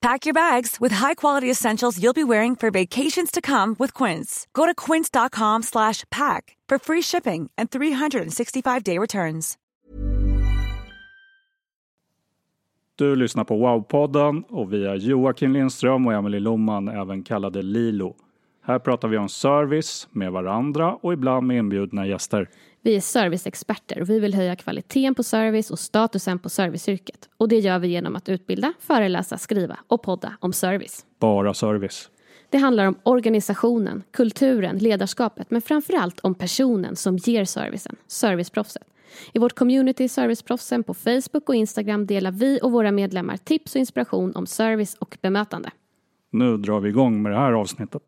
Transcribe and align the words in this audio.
Pack 0.00 0.26
your 0.26 0.34
bags 0.34 0.76
with 0.80 0.94
high-quality 0.94 1.50
essentials 1.50 1.98
you'll 1.98 2.12
be 2.12 2.24
wearing 2.24 2.56
for 2.56 2.70
vacations 2.70 3.30
to 3.32 3.40
come 3.40 3.74
with 3.78 3.94
Quince. 3.94 4.46
Go 4.52 4.64
to 4.66 4.74
quince.com 4.74 5.62
slash 5.62 6.04
pack 6.10 6.56
for 6.68 6.78
free 6.78 7.02
shipping 7.02 7.50
and 7.58 7.70
365-day 7.70 8.98
returns. 8.98 9.58
Du 12.96 13.16
lyssnar 13.16 13.44
på 13.44 13.56
Wow-podden 13.56 14.42
och 14.48 14.72
vi 14.72 14.86
är 14.86 14.94
Joakim 14.94 15.52
Lindström 15.52 16.06
och 16.06 16.12
Emelie 16.12 16.40
Loman, 16.40 16.88
även 16.88 17.22
kallade 17.22 17.62
Lilo. 17.62 18.14
Här 18.68 18.78
pratar 18.78 19.08
vi 19.08 19.18
om 19.18 19.28
service 19.28 20.08
med 20.10 20.32
varandra 20.32 20.94
och 20.94 21.12
ibland 21.12 21.46
med 21.46 21.56
inbjudna 21.56 22.06
gäster. 22.06 22.48
Vi 22.82 22.96
är 22.96 23.00
serviceexperter 23.00 24.00
och 24.00 24.10
vi 24.10 24.20
vill 24.20 24.34
höja 24.34 24.56
kvaliteten 24.56 25.14
på 25.14 25.22
service 25.22 25.70
och 25.70 25.78
statusen 25.78 26.38
på 26.38 26.48
serviceyrket. 26.48 27.28
Och 27.36 27.48
det 27.48 27.58
gör 27.58 27.78
vi 27.78 27.88
genom 27.88 28.16
att 28.16 28.28
utbilda, 28.28 28.72
föreläsa, 28.80 29.38
skriva 29.38 29.78
och 29.86 30.02
podda 30.02 30.36
om 30.40 30.52
service. 30.52 31.06
Bara 31.20 31.54
service. 31.54 32.10
Det 32.50 32.58
handlar 32.58 32.86
om 32.86 32.94
organisationen, 33.02 34.02
kulturen, 34.10 34.78
ledarskapet 34.78 35.50
men 35.50 35.62
framförallt 35.62 36.20
om 36.20 36.34
personen 36.34 36.96
som 36.96 37.16
ger 37.16 37.44
servicen, 37.44 37.96
serviceproffset. 38.06 38.84
I 39.32 39.38
vårt 39.38 39.54
community 39.54 40.08
Serviceproffsen 40.08 40.82
på 40.82 40.94
Facebook 40.94 41.48
och 41.48 41.54
Instagram 41.54 42.06
delar 42.06 42.30
vi 42.30 42.60
och 42.62 42.72
våra 42.72 42.92
medlemmar 42.92 43.36
tips 43.36 43.74
och 43.74 43.78
inspiration 43.78 44.32
om 44.34 44.46
service 44.46 44.94
och 44.94 45.18
bemötande. 45.22 45.70
Nu 46.30 46.56
drar 46.56 46.80
vi 46.80 46.88
igång 46.88 47.22
med 47.22 47.32
det 47.32 47.38
här 47.38 47.52
avsnittet. 47.52 48.02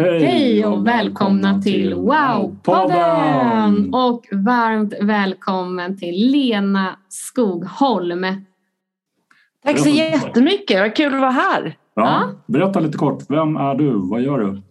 Hej 0.00 0.66
och 0.66 0.86
välkomna 0.86 1.62
till 1.62 1.94
Wow-podden! 1.94 3.94
Och 3.94 4.26
varmt 4.32 4.94
välkommen 5.00 5.98
till 5.98 6.30
Lena 6.30 6.96
Skogholm. 7.08 8.26
Tack 9.64 9.78
så 9.78 9.88
jättemycket, 9.88 10.80
vad 10.80 10.96
kul 10.96 11.14
att 11.14 11.20
vara 11.20 11.30
här. 11.30 11.76
Ja, 11.94 12.30
berätta 12.46 12.80
lite 12.80 12.98
kort, 12.98 13.22
vem 13.28 13.56
är 13.56 13.74
du? 13.74 13.92
Vad 14.10 14.20
gör 14.20 14.38
du? 14.38 14.62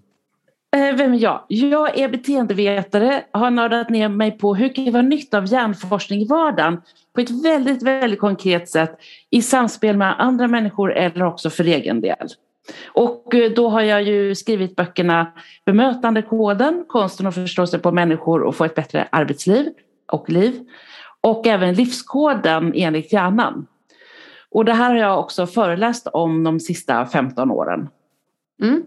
Eh, 0.77 0.95
Vem 0.95 1.13
är 1.13 1.19
jag? 1.19 1.41
Jag 1.47 1.99
är 1.99 2.09
beteendevetare, 2.09 3.23
har 3.31 3.52
nördat 3.52 3.89
ner 3.89 4.09
mig 4.09 4.31
på 4.31 4.55
hur 4.55 4.75
kan 4.75 4.86
det 4.86 4.91
vara 4.91 5.02
nytta 5.02 5.38
av 5.38 5.45
hjärnforskning 5.45 6.21
i 6.21 6.27
vardagen 6.27 6.81
på 7.16 7.21
ett 7.21 7.45
väldigt, 7.45 7.83
väldigt 7.83 8.19
konkret 8.19 8.69
sätt 8.69 8.97
i 9.30 9.41
samspel 9.41 9.97
med 9.97 10.21
andra 10.21 10.47
människor 10.47 10.93
eller 10.93 11.25
också 11.25 11.49
för 11.49 11.64
egen 11.64 12.02
del. 12.02 12.27
Och 12.88 13.36
eh, 13.36 13.52
då 13.52 13.70
har 13.70 13.82
jag 13.82 14.04
ju 14.04 14.36
skrivit 14.36 14.76
böckerna 14.76 15.33
Bemötandekoden, 15.66 16.86
konsten 16.88 17.27
att 17.27 17.36
förstå 17.36 17.67
sig 17.67 17.80
på 17.80 17.92
människor 17.92 18.42
och 18.42 18.55
få 18.55 18.66
ett 18.66 18.76
bättre 18.76 19.08
arbetsliv 19.11 19.70
och 20.11 20.30
liv. 20.30 20.67
Och 21.21 21.48
även 21.48 21.73
Livskoden 21.73 22.73
enligt 22.76 23.14
hjärnan. 23.14 23.67
Och 24.52 24.66
det 24.66 24.73
här 24.73 24.89
har 24.89 24.95
jag 24.95 25.20
också 25.20 25.48
föreläst 25.48 26.08
om 26.08 26.43
de 26.43 26.60
sista 26.60 27.05
15 27.05 27.52
åren. 27.52 27.89
Mm. 28.61 28.83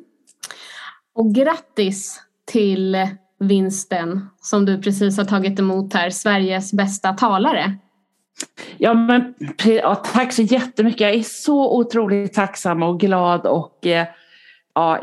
Och 1.15 1.35
grattis 1.35 2.21
till 2.45 2.97
vinsten 3.39 4.29
som 4.41 4.65
du 4.65 4.83
precis 4.83 5.19
har 5.19 5.25
tagit 5.25 5.59
emot 5.59 5.95
här, 5.95 6.11
Sveriges 6.11 6.73
bästa 6.73 7.13
talare. 7.13 7.79
Ja, 8.79 8.95
men, 8.95 9.35
ja, 9.65 9.95
tack 9.95 10.33
så 10.33 10.43
jättemycket. 10.43 11.01
Jag 11.01 11.15
är 11.15 11.23
så 11.23 11.79
otroligt 11.79 12.33
tacksam 12.33 12.83
och 12.83 13.01
glad 13.01 13.47
och 13.47 13.87
eh, 13.87 14.07
ja, 14.75 14.99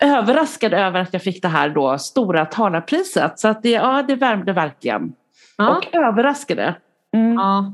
överraskad 0.00 0.74
över 0.74 1.00
att 1.00 1.12
jag 1.12 1.22
fick 1.22 1.42
det 1.42 1.48
här 1.48 1.68
då 1.68 1.98
stora 1.98 2.44
talarpriset. 2.44 3.38
Så 3.38 3.48
att 3.48 3.62
det, 3.62 3.70
ja, 3.70 4.04
det 4.08 4.14
värmde 4.14 4.52
verkligen. 4.52 5.12
Ja. 5.56 5.76
Och 5.76 5.94
överraskade. 5.94 6.74
Mm. 7.16 7.34
Ja, 7.34 7.72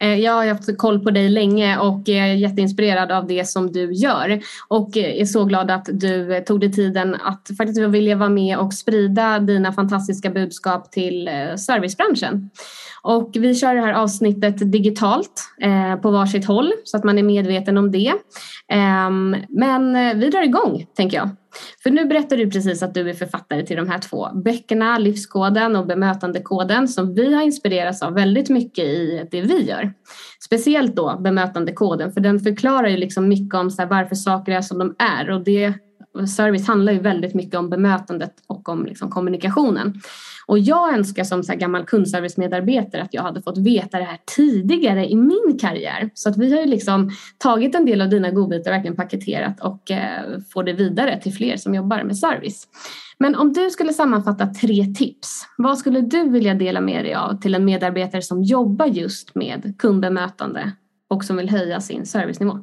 eh, 0.00 0.14
jag 0.14 0.32
har 0.32 0.46
haft 0.46 0.78
koll 0.78 1.04
på 1.04 1.10
dig 1.10 1.28
länge 1.28 1.78
och 1.78 2.08
är 2.08 2.26
jätteinspirerad 2.26 3.12
av 3.12 3.26
det 3.26 3.48
som 3.48 3.72
du 3.72 3.92
gör. 3.92 4.40
Och 4.68 4.96
eh, 4.96 5.20
är 5.20 5.24
så 5.24 5.44
glad 5.44 5.70
att 5.70 5.88
du 5.92 6.36
eh, 6.36 6.42
tog 6.42 6.60
dig 6.60 6.72
tiden 6.72 7.14
att 7.14 7.48
faktiskt 7.58 7.80
vilja 7.80 8.16
vara 8.16 8.28
med 8.28 8.58
och 8.58 8.74
sprida 8.74 9.38
dina 9.38 9.72
fantastiska 9.72 10.30
budskap 10.30 10.92
till 10.92 11.30
servicebranschen. 11.56 12.50
Och 13.02 13.30
vi 13.34 13.54
kör 13.54 13.74
det 13.74 13.80
här 13.80 13.92
avsnittet 13.92 14.72
digitalt 14.72 15.42
på 16.02 16.10
varsitt 16.10 16.44
håll 16.44 16.72
så 16.84 16.96
att 16.96 17.04
man 17.04 17.18
är 17.18 17.22
medveten 17.22 17.78
om 17.78 17.90
det. 17.90 18.12
Ehm, 18.68 19.36
men 19.48 19.92
vi 20.20 20.28
drar 20.28 20.42
igång, 20.42 20.86
tänker 20.96 21.16
jag. 21.16 21.30
För 21.82 21.90
nu 21.90 22.04
berättar 22.04 22.36
du 22.36 22.50
precis 22.50 22.82
att 22.82 22.94
du 22.94 23.10
är 23.10 23.14
författare 23.14 23.66
till 23.66 23.76
de 23.76 23.88
här 23.88 23.98
två 23.98 24.28
böckerna, 24.44 24.98
Livskoden 24.98 25.76
och 25.76 25.86
Bemötandekoden, 25.86 26.88
som 26.88 27.14
vi 27.14 27.34
har 27.34 27.42
inspirerats 27.42 28.02
av 28.02 28.14
väldigt 28.14 28.48
mycket 28.48 28.84
i 28.84 29.28
det 29.30 29.40
vi 29.40 29.62
gör. 29.62 29.92
Speciellt 30.44 30.96
då 30.96 31.18
Bemötandekoden, 31.20 32.12
för 32.12 32.20
den 32.20 32.40
förklarar 32.40 32.88
ju 32.88 32.96
liksom 32.96 33.28
mycket 33.28 33.54
om 33.54 33.70
så 33.70 33.82
här 33.82 33.88
varför 33.88 34.14
saker 34.14 34.52
är 34.52 34.62
som 34.62 34.78
de 34.78 34.94
är 34.98 35.30
och 35.30 35.44
det 35.44 35.74
Service 36.36 36.66
handlar 36.66 36.92
ju 36.92 36.98
väldigt 36.98 37.34
mycket 37.34 37.54
om 37.54 37.70
bemötandet 37.70 38.32
och 38.46 38.68
om 38.68 38.84
liksom 38.86 39.10
kommunikationen. 39.10 40.00
Och 40.50 40.58
jag 40.58 40.94
önskar 40.94 41.24
som 41.24 41.42
så 41.42 41.52
här 41.52 41.58
gammal 41.58 41.84
kundservicemedarbetare 41.84 43.02
att 43.02 43.14
jag 43.14 43.22
hade 43.22 43.42
fått 43.42 43.58
veta 43.58 43.98
det 43.98 44.04
här 44.04 44.18
tidigare 44.36 45.10
i 45.10 45.16
min 45.16 45.58
karriär. 45.60 46.10
Så 46.14 46.28
att 46.28 46.38
vi 46.38 46.52
har 46.52 46.60
ju 46.60 46.66
liksom 46.66 47.10
tagit 47.38 47.74
en 47.74 47.84
del 47.84 48.00
av 48.00 48.08
dina 48.08 48.30
godbitar, 48.30 48.70
verkligen 48.70 48.96
paketerat 48.96 49.60
och 49.60 49.90
eh, 49.90 50.38
får 50.52 50.64
det 50.64 50.72
vidare 50.72 51.20
till 51.20 51.32
fler 51.32 51.56
som 51.56 51.74
jobbar 51.74 52.02
med 52.02 52.18
service. 52.18 52.68
Men 53.18 53.34
om 53.34 53.52
du 53.52 53.70
skulle 53.70 53.92
sammanfatta 53.92 54.46
tre 54.46 54.84
tips, 54.84 55.46
vad 55.58 55.78
skulle 55.78 56.00
du 56.00 56.28
vilja 56.28 56.54
dela 56.54 56.80
med 56.80 57.04
dig 57.04 57.14
av 57.14 57.40
till 57.40 57.54
en 57.54 57.64
medarbetare 57.64 58.22
som 58.22 58.42
jobbar 58.42 58.86
just 58.86 59.34
med 59.34 59.74
kundbemötande 59.78 60.72
och 61.10 61.24
som 61.24 61.36
vill 61.36 61.50
höja 61.50 61.80
sin 61.80 62.06
servicenivå? 62.06 62.58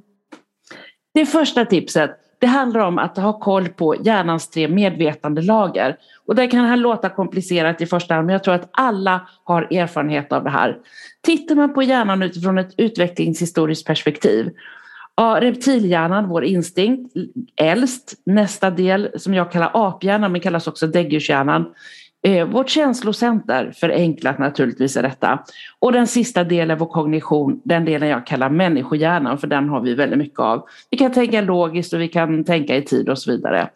Det 1.13 1.25
första 1.25 1.65
tipset 1.65 2.11
det 2.39 2.47
handlar 2.47 2.79
om 2.79 2.97
att 2.97 3.17
ha 3.17 3.39
koll 3.39 3.67
på 3.67 3.95
hjärnans 3.95 4.49
tre 4.49 4.67
medvetandelager. 4.67 5.97
Och 6.25 6.35
det 6.35 6.47
kan 6.47 6.65
här 6.65 6.77
låta 6.77 7.09
komplicerat 7.09 7.81
i 7.81 7.85
första 7.85 8.13
hand 8.13 8.25
men 8.25 8.33
jag 8.33 8.43
tror 8.43 8.53
att 8.53 8.69
alla 8.71 9.27
har 9.43 9.61
erfarenhet 9.73 10.31
av 10.31 10.43
det 10.43 10.49
här. 10.49 10.77
Tittar 11.21 11.55
man 11.55 11.73
på 11.73 11.83
hjärnan 11.83 12.23
utifrån 12.23 12.57
ett 12.57 12.73
utvecklingshistoriskt 12.77 13.87
perspektiv 13.87 14.51
Ja, 15.19 15.37
reptilhjärnan, 15.41 16.29
vår 16.29 16.43
instinkt, 16.43 17.13
äldst. 17.55 18.13
Nästa 18.25 18.69
del 18.69 19.09
som 19.15 19.33
jag 19.33 19.51
kallar 19.51 19.71
aphjärnan 19.73 20.31
men 20.31 20.41
kallas 20.41 20.67
också 20.67 20.87
däggdjurshjärnan. 20.87 21.65
Eh, 22.23 22.47
vårt 22.47 22.69
känslocenter, 22.69 23.71
förenklat 23.75 24.39
naturligtvis 24.39 24.97
är 24.97 25.03
detta. 25.03 25.43
Och 25.79 25.91
den 25.91 26.07
sista 26.07 26.43
delen, 26.43 26.77
vår 26.77 26.85
kognition, 26.85 27.61
den 27.63 27.85
delen 27.85 28.09
jag 28.09 28.27
kallar 28.27 28.49
människohjärnan 28.49 29.37
för 29.37 29.47
den 29.47 29.69
har 29.69 29.81
vi 29.81 29.95
väldigt 29.95 30.19
mycket 30.19 30.39
av. 30.39 30.65
Vi 30.89 30.97
kan 30.97 31.11
tänka 31.11 31.41
logiskt 31.41 31.93
och 31.93 32.01
vi 32.01 32.07
kan 32.07 32.43
tänka 32.43 32.75
i 32.75 32.81
tid 32.81 33.09
och 33.09 33.19
så 33.19 33.31
vidare. 33.31 33.69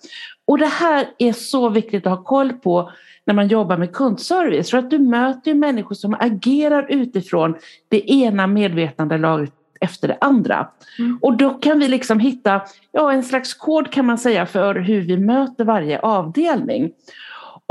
Och 0.48 0.58
det 0.58 0.66
här 0.66 1.08
är 1.18 1.34
så 1.34 1.70
viktigt 1.70 2.08
att 2.08 2.18
ha 2.18 2.24
koll 2.24 2.54
på 2.54 2.92
när 3.26 3.34
man 3.34 3.48
jobbar 3.48 3.78
med 3.78 3.94
kundservice 3.94 4.70
för 4.70 4.78
att 4.78 4.90
du 4.90 5.00
möter 5.00 5.54
människor 5.54 5.96
som 5.96 6.16
agerar 6.20 6.86
utifrån 6.90 7.56
det 7.90 8.12
ena 8.12 8.48
medvetandelagret 8.48 9.54
efter 9.82 10.08
det 10.08 10.18
andra. 10.22 10.68
Mm. 11.00 11.20
Och 11.22 11.38
då 11.38 11.50
kan 11.50 11.80
vi 11.80 11.88
liksom 11.88 12.20
hitta 12.20 12.62
ja, 12.92 13.12
en 13.12 13.24
slags 13.24 13.54
kod 13.54 13.92
kan 13.92 14.06
man 14.06 14.18
säga 14.18 14.46
för 14.46 14.76
hur 14.76 15.02
vi 15.02 15.18
möter 15.18 15.66
varje 15.66 16.00
avdelning. 16.00 16.92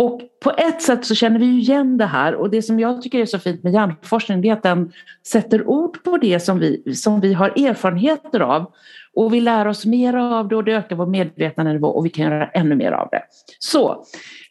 Och 0.00 0.20
på 0.43 0.50
ett 0.50 0.82
sätt 0.82 1.05
så 1.05 1.14
känner 1.14 1.38
vi 1.38 1.44
ju 1.44 1.61
igen 1.61 1.99
det 1.99 2.06
här 2.06 2.35
och 2.35 2.50
det 2.50 2.62
som 2.62 2.81
jag 2.81 3.02
tycker 3.02 3.19
är 3.19 3.26
så 3.26 3.38
fint 3.38 3.62
med 3.62 3.73
hjärnforskning 3.73 4.49
är 4.49 4.52
att 4.52 4.62
den 4.62 4.93
sätter 5.26 5.69
ord 5.69 6.02
på 6.02 6.17
det 6.17 6.41
som 6.41 6.58
vi, 6.58 6.94
som 6.94 7.20
vi 7.20 7.32
har 7.32 7.49
erfarenheter 7.49 8.41
av 8.41 8.73
och 9.14 9.35
vi 9.35 9.41
lär 9.41 9.67
oss 9.67 9.87
mer 9.87 10.14
av 10.14 10.49
det 10.49 10.56
och 10.56 10.64
det 10.64 10.73
ökar 10.73 10.97
vår 10.97 11.06
medvetandenivå 11.06 11.88
och 11.88 12.06
vi 12.06 12.11
kan 12.11 12.25
göra 12.25 12.47
ännu 12.47 12.75
mer 12.75 12.93
av 12.93 13.08
det. 13.11 13.23
Så 13.58 14.05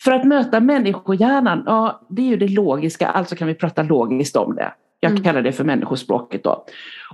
för 0.03 0.11
att 0.11 0.25
möta 0.25 0.59
människohjärnan, 0.59 1.63
ja 1.65 2.07
det 2.09 2.21
är 2.21 2.27
ju 2.27 2.37
det 2.37 2.47
logiska, 2.47 3.07
alltså 3.07 3.35
kan 3.35 3.47
vi 3.47 3.53
prata 3.55 3.83
logiskt 3.83 4.35
om 4.35 4.55
det. 4.55 4.73
Jag 4.99 5.11
mm. 5.11 5.23
kallar 5.23 5.41
det 5.41 5.51
för 5.51 5.63
människospråket 5.63 6.43
då. 6.43 6.65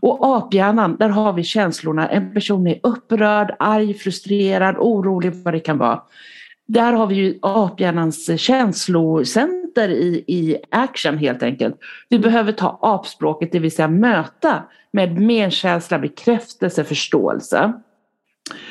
Och 0.02 0.38
aphjärnan, 0.38 0.96
där 1.00 1.10
har 1.10 1.34
vi 1.34 1.44
känslorna. 1.44 2.10
En 2.10 2.34
person 2.34 2.68
är 2.68 2.80
upprörd, 2.84 3.56
arg, 3.60 3.94
frustrerad, 3.94 4.76
orolig, 4.78 5.32
vad 5.44 5.54
det 5.54 5.60
kan 5.60 5.78
vara. 5.78 6.02
Där 6.68 6.94
har 6.94 7.08
vi 7.08 7.16
ju 7.16 7.40
aphjärnans 7.42 8.40
känslocenter 8.40 9.90
i, 9.90 10.24
i 10.28 10.58
action 10.72 11.18
helt 11.18 11.44
enkelt. 11.44 11.76
Vi 12.10 12.20
behöver 12.20 12.52
ta 12.52 12.80
apspråket, 12.82 13.52
det 13.52 13.60
vill 13.60 13.72
säga 13.72 13.88
möta 13.88 14.64
med 14.92 15.20
medkänsla, 15.22 16.00
bekräftelse, 16.00 16.84
förståelse. 16.84 17.74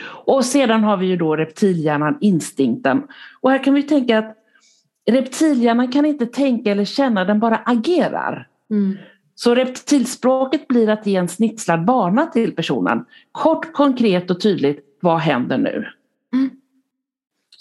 Och 0.07 0.45
sedan 0.45 0.85
har 0.85 0.97
vi 0.97 1.07
ju 1.07 1.17
då 1.17 1.37
reptilhjärnan, 1.37 2.19
instinkten. 2.21 3.03
Och 3.41 3.51
här 3.51 3.65
kan 3.65 3.75
vi 3.75 3.83
tänka 3.83 4.19
att 4.19 4.37
reptilhjärnan 5.11 5.93
kan 5.93 6.05
inte 6.05 6.27
tänka 6.27 6.71
eller 6.71 6.85
känna, 6.85 7.25
den 7.25 7.41
bara 7.41 7.57
agerar. 7.57 8.49
Mm. 8.71 8.97
Så 9.35 9.55
reptilspråket 9.55 10.69
blir 10.69 10.89
att 10.89 11.07
ge 11.07 11.17
en 11.17 11.29
snitslad 11.29 11.85
bana 11.85 12.27
till 12.27 12.55
personen. 12.55 13.05
Kort, 13.33 13.73
konkret 13.73 14.31
och 14.31 14.41
tydligt, 14.41 14.99
vad 15.01 15.19
händer 15.19 15.59
nu? 15.59 15.87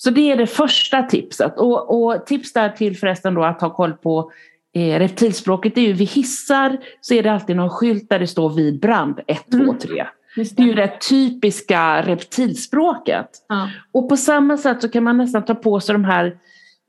Så 0.03 0.09
det 0.09 0.31
är 0.31 0.37
det 0.37 0.47
första 0.47 1.03
tipset. 1.03 1.59
Och, 1.59 2.03
och 2.03 2.25
tips 2.25 2.53
där 2.53 2.69
till 2.69 2.97
förresten 2.97 3.33
då 3.33 3.43
att 3.43 3.61
ha 3.61 3.69
koll 3.69 3.93
på 3.93 4.31
eh, 4.75 4.99
reptilspråket 4.99 5.77
är 5.77 5.81
ju 5.81 5.93
vid 5.93 6.09
hissar 6.09 6.77
så 7.01 7.13
är 7.13 7.23
det 7.23 7.31
alltid 7.31 7.55
någon 7.55 7.69
skylt 7.69 8.09
där 8.09 8.19
det 8.19 8.27
står 8.27 8.49
vid 8.49 8.79
brand 8.79 9.19
1, 9.27 9.51
2, 9.51 9.73
3. 9.81 10.05
Det. 10.35 10.55
det 10.55 10.63
är 10.63 10.67
ju 10.67 10.73
det 10.73 10.99
typiska 11.09 12.01
reptilspråket. 12.01 13.29
Ja. 13.49 13.69
Och 13.91 14.09
på 14.09 14.17
samma 14.17 14.57
sätt 14.57 14.81
så 14.81 14.89
kan 14.89 15.03
man 15.03 15.17
nästan 15.17 15.45
ta 15.45 15.55
på 15.55 15.79
sig 15.79 15.93
de 15.93 16.05
här 16.05 16.37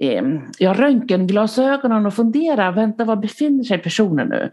eh, 0.01 0.23
ja, 0.59 0.75
röntgenglasögonen 0.75 2.07
och 2.07 2.15
fundera, 2.15 2.71
vänta 2.71 3.05
var 3.05 3.17
befinner 3.17 3.65
sig 3.65 3.79
personen 3.79 4.29
nu? 4.29 4.51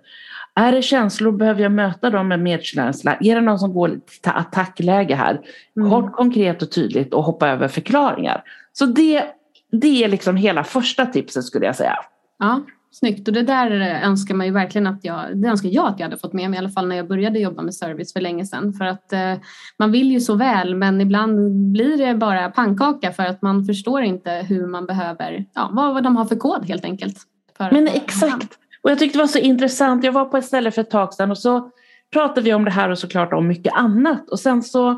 Är 0.56 0.72
det 0.72 0.82
känslor 0.82 1.32
behöver 1.32 1.62
jag 1.62 1.72
möta 1.72 2.10
dem 2.10 2.28
med 2.28 2.40
medkänsla. 2.40 3.18
Är 3.20 3.36
det 3.36 3.42
någon 3.42 3.60
som 3.60 3.74
går 3.74 3.88
till 4.22 4.32
attackläge 4.32 5.16
här? 5.16 5.42
Mm. 5.78 5.90
Kort, 5.90 6.14
konkret 6.14 6.62
och 6.62 6.72
tydligt 6.72 7.14
och 7.14 7.24
hoppa 7.24 7.50
över 7.50 7.68
förklaringar. 7.68 8.44
Så 8.74 8.86
det, 8.86 9.24
det 9.72 10.04
är 10.04 10.08
liksom 10.08 10.36
hela 10.36 10.64
första 10.64 11.06
tipset 11.06 11.44
skulle 11.44 11.66
jag 11.66 11.76
säga. 11.76 11.96
Ja, 12.40 12.62
Snyggt 12.94 13.28
och 13.28 13.34
det 13.34 13.42
där 13.42 13.72
önskar 14.04 14.36
man 14.36 14.46
ju 14.46 14.54
verkligen 14.54 14.88
att 14.88 15.06
jag, 15.06 15.38
det 15.38 15.48
önskar 15.48 15.70
jag 15.70 15.88
att 15.88 16.00
jag 16.00 16.06
hade 16.06 16.18
fått 16.18 16.34
med 16.34 16.50
mig 16.50 16.58
i 16.58 16.60
alla 16.60 16.70
fall 16.70 16.88
när 16.88 16.96
jag 16.96 17.08
började 17.08 17.40
jobba 17.40 17.62
med 17.62 17.76
service 17.76 18.14
för 18.14 18.22
länge 18.22 18.46
sedan. 18.46 18.74
För 18.74 18.86
att 18.86 19.14
eh, 19.14 19.34
man 19.78 19.92
vill 19.92 20.12
ju 20.12 20.20
så 20.20 20.36
väl 20.36 20.76
men 20.76 21.02
ibland 21.02 21.52
blir 21.72 21.98
det 21.98 22.16
bara 22.16 22.50
pannkaka 22.50 23.12
för 23.12 23.24
att 23.24 23.42
man 23.42 23.66
förstår 23.66 24.02
inte 24.02 24.32
hur 24.32 24.68
man 24.68 24.86
behöver, 24.86 25.46
ja 25.54 25.70
vad, 25.74 25.94
vad 25.94 26.04
de 26.04 26.16
har 26.16 26.26
för 26.26 26.36
kod 26.36 26.66
helt 26.66 26.86
enkelt. 26.86 27.18
men 27.60 27.88
exakt! 27.88 28.61
Och 28.84 28.92
jag 28.92 29.00
tyckte 29.00 29.18
det 29.18 29.22
var 29.22 29.28
så 29.28 29.40
intressant, 29.40 30.04
jag 30.04 30.12
var 30.12 30.26
på 30.26 30.38
ett 30.38 30.46
ställe 30.46 30.72
för 30.72 30.82
ett 30.82 30.90
tag 30.90 31.14
sedan 31.14 31.32
och 31.32 31.38
så 31.38 31.72
pratade 32.14 32.42
vi 32.42 32.54
om 32.54 32.66
det 32.66 32.72
här 32.72 32.90
och 32.90 33.00
såklart 33.00 33.34
om 33.34 33.48
mycket 33.48 33.74
annat 33.74 34.30
och 34.30 34.40
sen 34.40 34.64
så 34.64 34.90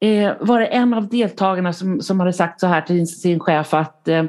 eh, 0.00 0.32
var 0.40 0.60
det 0.60 0.66
en 0.66 0.94
av 0.94 1.08
deltagarna 1.08 1.72
som, 1.72 2.00
som 2.00 2.20
hade 2.20 2.32
sagt 2.32 2.60
så 2.60 2.66
här 2.66 2.80
till 2.80 3.06
sin 3.06 3.40
chef 3.40 3.74
att 3.74 4.08
eh, 4.08 4.24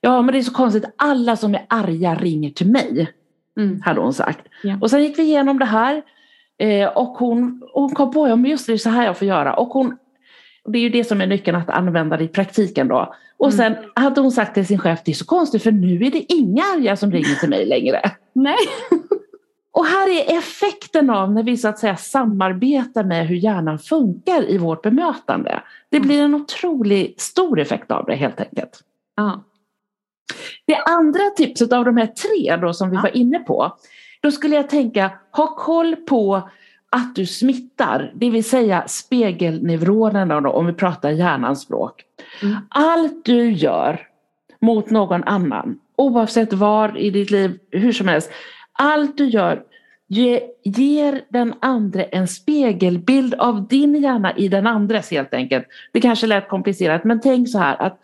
Ja, 0.00 0.22
men 0.22 0.32
det 0.32 0.38
är 0.38 0.42
så 0.42 0.52
konstigt. 0.52 0.84
Alla 0.96 1.36
som 1.36 1.54
är 1.54 1.66
arga 1.68 2.14
ringer 2.14 2.50
till 2.50 2.70
mig. 2.70 3.12
Mm. 3.58 3.82
Hade 3.82 4.00
hon 4.00 4.14
sagt. 4.14 4.46
Ja. 4.62 4.78
Och 4.80 4.90
sen 4.90 5.02
gick 5.02 5.18
vi 5.18 5.22
igenom 5.22 5.58
det 5.58 5.64
här. 5.64 6.02
Eh, 6.58 6.88
och 6.88 7.18
hon, 7.18 7.62
hon 7.72 7.94
kom 7.94 8.12
på, 8.12 8.28
ja 8.28 8.36
men 8.36 8.50
just 8.50 8.66
det, 8.66 8.72
är 8.72 8.76
så 8.76 8.90
här 8.90 9.04
jag 9.04 9.16
får 9.16 9.28
göra. 9.28 9.54
Och 9.54 9.68
hon, 9.68 9.96
det 10.72 10.78
är 10.78 10.82
ju 10.82 10.88
det 10.88 11.04
som 11.04 11.20
är 11.20 11.26
nyckeln 11.26 11.56
att 11.56 11.70
använda 11.70 12.16
det 12.16 12.24
i 12.24 12.28
praktiken 12.28 12.88
då. 12.88 13.14
Och 13.36 13.52
mm. 13.52 13.56
sen 13.56 13.90
hade 13.94 14.20
hon 14.20 14.32
sagt 14.32 14.54
till 14.54 14.66
sin 14.66 14.78
chef, 14.78 15.00
det 15.04 15.10
är 15.10 15.14
så 15.14 15.24
konstigt 15.24 15.62
för 15.62 15.72
nu 15.72 16.06
är 16.06 16.10
det 16.10 16.32
inga 16.32 16.62
arga 16.62 16.96
som 16.96 17.12
ringer 17.12 17.34
till 17.34 17.48
mig 17.48 17.66
längre. 17.66 18.00
Nej. 18.32 18.58
Och 19.72 19.86
här 19.86 20.08
är 20.08 20.38
effekten 20.38 21.10
av 21.10 21.32
när 21.32 21.42
vi 21.42 21.56
så 21.56 21.68
att 21.68 21.78
säga 21.78 21.96
samarbetar 21.96 23.04
med 23.04 23.26
hur 23.26 23.36
hjärnan 23.36 23.78
funkar 23.78 24.50
i 24.50 24.58
vårt 24.58 24.82
bemötande. 24.82 25.62
Det 25.90 25.96
mm. 25.96 26.08
blir 26.08 26.22
en 26.22 26.34
otroligt 26.34 27.20
stor 27.20 27.60
effekt 27.60 27.90
av 27.90 28.06
det 28.06 28.14
helt 28.14 28.40
enkelt. 28.40 28.80
Ja. 29.16 29.44
Det 30.66 30.76
andra 30.76 31.30
tipset 31.36 31.72
av 31.72 31.84
de 31.84 31.96
här 31.96 32.06
tre 32.06 32.56
då 32.56 32.72
som 32.72 32.90
vi 32.90 32.96
ja. 32.96 33.02
var 33.02 33.16
inne 33.16 33.38
på, 33.38 33.76
då 34.20 34.30
skulle 34.30 34.56
jag 34.56 34.68
tänka, 34.68 35.10
ha 35.32 35.56
koll 35.56 35.96
på 35.96 36.50
att 36.90 37.14
du 37.14 37.26
smittar, 37.26 38.12
det 38.14 38.30
vill 38.30 38.44
säga 38.44 38.84
spegelneuronerna 38.86 40.40
då, 40.40 40.50
om 40.50 40.66
vi 40.66 40.72
pratar 40.72 41.10
hjärnans 41.10 41.60
språk. 41.60 42.04
Mm. 42.42 42.56
Allt 42.68 43.24
du 43.24 43.52
gör 43.52 44.00
mot 44.60 44.90
någon 44.90 45.24
annan, 45.24 45.78
oavsett 45.96 46.52
var 46.52 46.98
i 46.98 47.10
ditt 47.10 47.30
liv, 47.30 47.58
hur 47.70 47.92
som 47.92 48.08
helst, 48.08 48.30
allt 48.72 49.18
du 49.18 49.26
gör 49.26 49.62
ge, 50.08 50.40
ger 50.64 51.22
den 51.28 51.54
andra 51.60 52.04
en 52.04 52.28
spegelbild 52.28 53.34
av 53.34 53.68
din 53.68 54.02
hjärna 54.02 54.36
i 54.36 54.48
den 54.48 54.66
andres 54.66 55.10
helt 55.10 55.34
enkelt. 55.34 55.66
Det 55.92 56.00
kanske 56.00 56.26
lät 56.26 56.48
komplicerat 56.48 57.04
men 57.04 57.20
tänk 57.20 57.48
så 57.48 57.58
här 57.58 57.82
att 57.82 58.00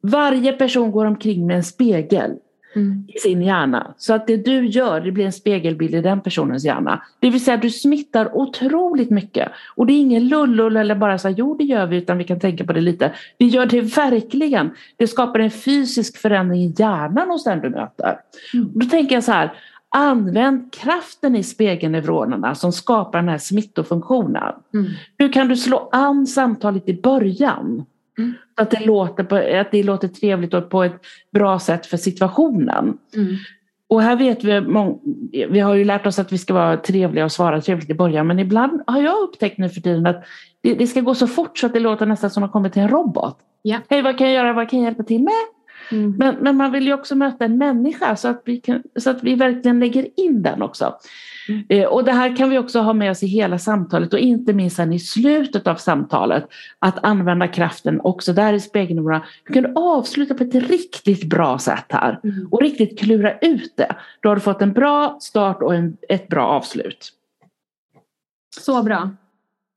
varje 0.00 0.52
person 0.52 0.92
går 0.92 1.06
omkring 1.06 1.46
med 1.46 1.56
en 1.56 1.64
spegel 1.64 2.38
mm. 2.74 3.04
i 3.08 3.18
sin 3.18 3.42
hjärna. 3.42 3.94
Så 3.96 4.14
att 4.14 4.26
det 4.26 4.36
du 4.36 4.66
gör 4.66 5.00
det 5.00 5.12
blir 5.12 5.24
en 5.24 5.32
spegelbild 5.32 5.94
i 5.94 6.00
den 6.00 6.20
personens 6.20 6.64
hjärna. 6.64 7.02
Det 7.20 7.30
vill 7.30 7.44
säga 7.44 7.56
du 7.56 7.70
smittar 7.70 8.36
otroligt 8.36 9.10
mycket. 9.10 9.48
Och 9.74 9.86
det 9.86 9.92
är 9.92 9.98
ingen 9.98 10.28
lullull 10.28 10.76
eller 10.76 10.94
bara 10.94 11.18
så 11.18 11.28
här, 11.28 11.34
jo 11.38 11.56
det 11.56 11.64
gör 11.64 11.86
vi 11.86 11.96
utan 11.96 12.18
vi 12.18 12.24
kan 12.24 12.40
tänka 12.40 12.64
på 12.64 12.72
det 12.72 12.80
lite. 12.80 13.12
Vi 13.38 13.46
gör 13.46 13.66
det 13.66 13.80
verkligen. 13.80 14.70
Det 14.96 15.06
skapar 15.06 15.38
en 15.38 15.50
fysisk 15.50 16.18
förändring 16.18 16.60
i 16.60 16.74
hjärnan 16.78 17.30
hos 17.30 17.44
den 17.44 17.60
du 17.60 17.70
möter. 17.70 18.16
Mm. 18.54 18.70
Då 18.74 18.86
tänker 18.86 19.14
jag 19.14 19.24
så 19.24 19.32
här, 19.32 19.52
Använd 19.94 20.72
kraften 20.72 21.36
i 21.36 21.42
spegelneuronerna 21.42 22.54
som 22.54 22.72
skapar 22.72 23.18
den 23.18 23.28
här 23.28 23.38
smittofunktionen. 23.38 24.54
Mm. 24.74 24.86
Hur 25.18 25.32
kan 25.32 25.48
du 25.48 25.56
slå 25.56 25.88
an 25.92 26.26
samtalet 26.26 26.88
i 26.88 27.00
början? 27.02 27.84
Mm. 28.18 28.32
Så 28.56 28.62
att 28.62 28.70
det, 28.70 28.84
låter 28.84 29.24
på, 29.24 29.36
att 29.36 29.70
det 29.70 29.82
låter 29.82 30.08
trevligt 30.08 30.54
och 30.54 30.70
på 30.70 30.82
ett 30.84 31.00
bra 31.32 31.58
sätt 31.58 31.86
för 31.86 31.96
situationen. 31.96 32.98
Mm. 33.14 33.36
Och 33.88 34.02
här 34.02 34.16
vet 34.16 34.44
vi, 34.44 34.60
vi 35.46 35.60
har 35.60 35.74
ju 35.74 35.84
lärt 35.84 36.06
oss 36.06 36.18
att 36.18 36.32
vi 36.32 36.38
ska 36.38 36.54
vara 36.54 36.76
trevliga 36.76 37.24
och 37.24 37.32
svara 37.32 37.60
trevligt 37.60 37.90
i 37.90 37.94
början 37.94 38.26
men 38.26 38.38
ibland 38.38 38.82
har 38.86 39.02
jag 39.02 39.22
upptäckt 39.22 39.58
nu 39.58 39.68
för 39.68 39.80
tiden 39.80 40.06
att 40.06 40.24
det, 40.60 40.74
det 40.74 40.86
ska 40.86 41.00
gå 41.00 41.14
så 41.14 41.26
fort 41.26 41.58
så 41.58 41.66
att 41.66 41.72
det 41.72 41.80
låter 41.80 42.06
nästan 42.06 42.30
som 42.30 42.42
att 42.42 42.48
man 42.48 42.52
kommer 42.52 42.68
till 42.68 42.82
en 42.82 42.88
robot. 42.88 43.38
Ja. 43.62 43.78
Hej 43.88 44.02
vad 44.02 44.18
kan 44.18 44.26
jag 44.26 44.36
göra, 44.36 44.52
vad 44.52 44.70
kan 44.70 44.78
jag 44.78 44.86
hjälpa 44.86 45.02
till 45.02 45.22
med? 45.22 45.32
Mm. 45.90 46.14
Men, 46.18 46.36
men 46.40 46.56
man 46.56 46.72
vill 46.72 46.86
ju 46.86 46.94
också 46.94 47.14
möta 47.14 47.44
en 47.44 47.58
människa 47.58 48.16
så 48.16 48.28
att 48.28 48.42
vi, 48.44 48.60
kan, 48.60 48.82
så 48.96 49.10
att 49.10 49.22
vi 49.22 49.34
verkligen 49.34 49.80
lägger 49.80 50.20
in 50.20 50.42
den 50.42 50.62
också. 50.62 50.94
Mm. 51.48 51.64
Eh, 51.68 51.84
och 51.84 52.04
det 52.04 52.12
här 52.12 52.36
kan 52.36 52.50
vi 52.50 52.58
också 52.58 52.80
ha 52.80 52.92
med 52.92 53.10
oss 53.10 53.22
i 53.22 53.26
hela 53.26 53.58
samtalet 53.58 54.12
och 54.12 54.18
inte 54.18 54.52
minst 54.52 54.76
sen 54.76 54.92
i 54.92 54.98
slutet 54.98 55.66
av 55.66 55.76
samtalet 55.76 56.48
att 56.78 57.04
använda 57.04 57.48
kraften 57.48 58.00
också 58.00 58.32
där 58.32 58.52
i 58.52 58.60
spegelnumren. 58.60 59.20
Du 59.46 59.52
kan 59.52 59.76
avsluta 59.76 60.34
på 60.34 60.44
ett 60.44 60.54
riktigt 60.54 61.24
bra 61.24 61.58
sätt 61.58 61.86
här 61.88 62.20
mm. 62.24 62.48
och 62.50 62.62
riktigt 62.62 62.98
klura 62.98 63.38
ut 63.38 63.76
det. 63.76 63.96
Då 64.20 64.28
har 64.28 64.36
du 64.36 64.40
fått 64.40 64.62
en 64.62 64.72
bra 64.72 65.18
start 65.20 65.62
och 65.62 65.74
en, 65.74 65.96
ett 66.08 66.28
bra 66.28 66.46
avslut. 66.46 67.12
Så 68.56 68.82
bra. 68.82 69.10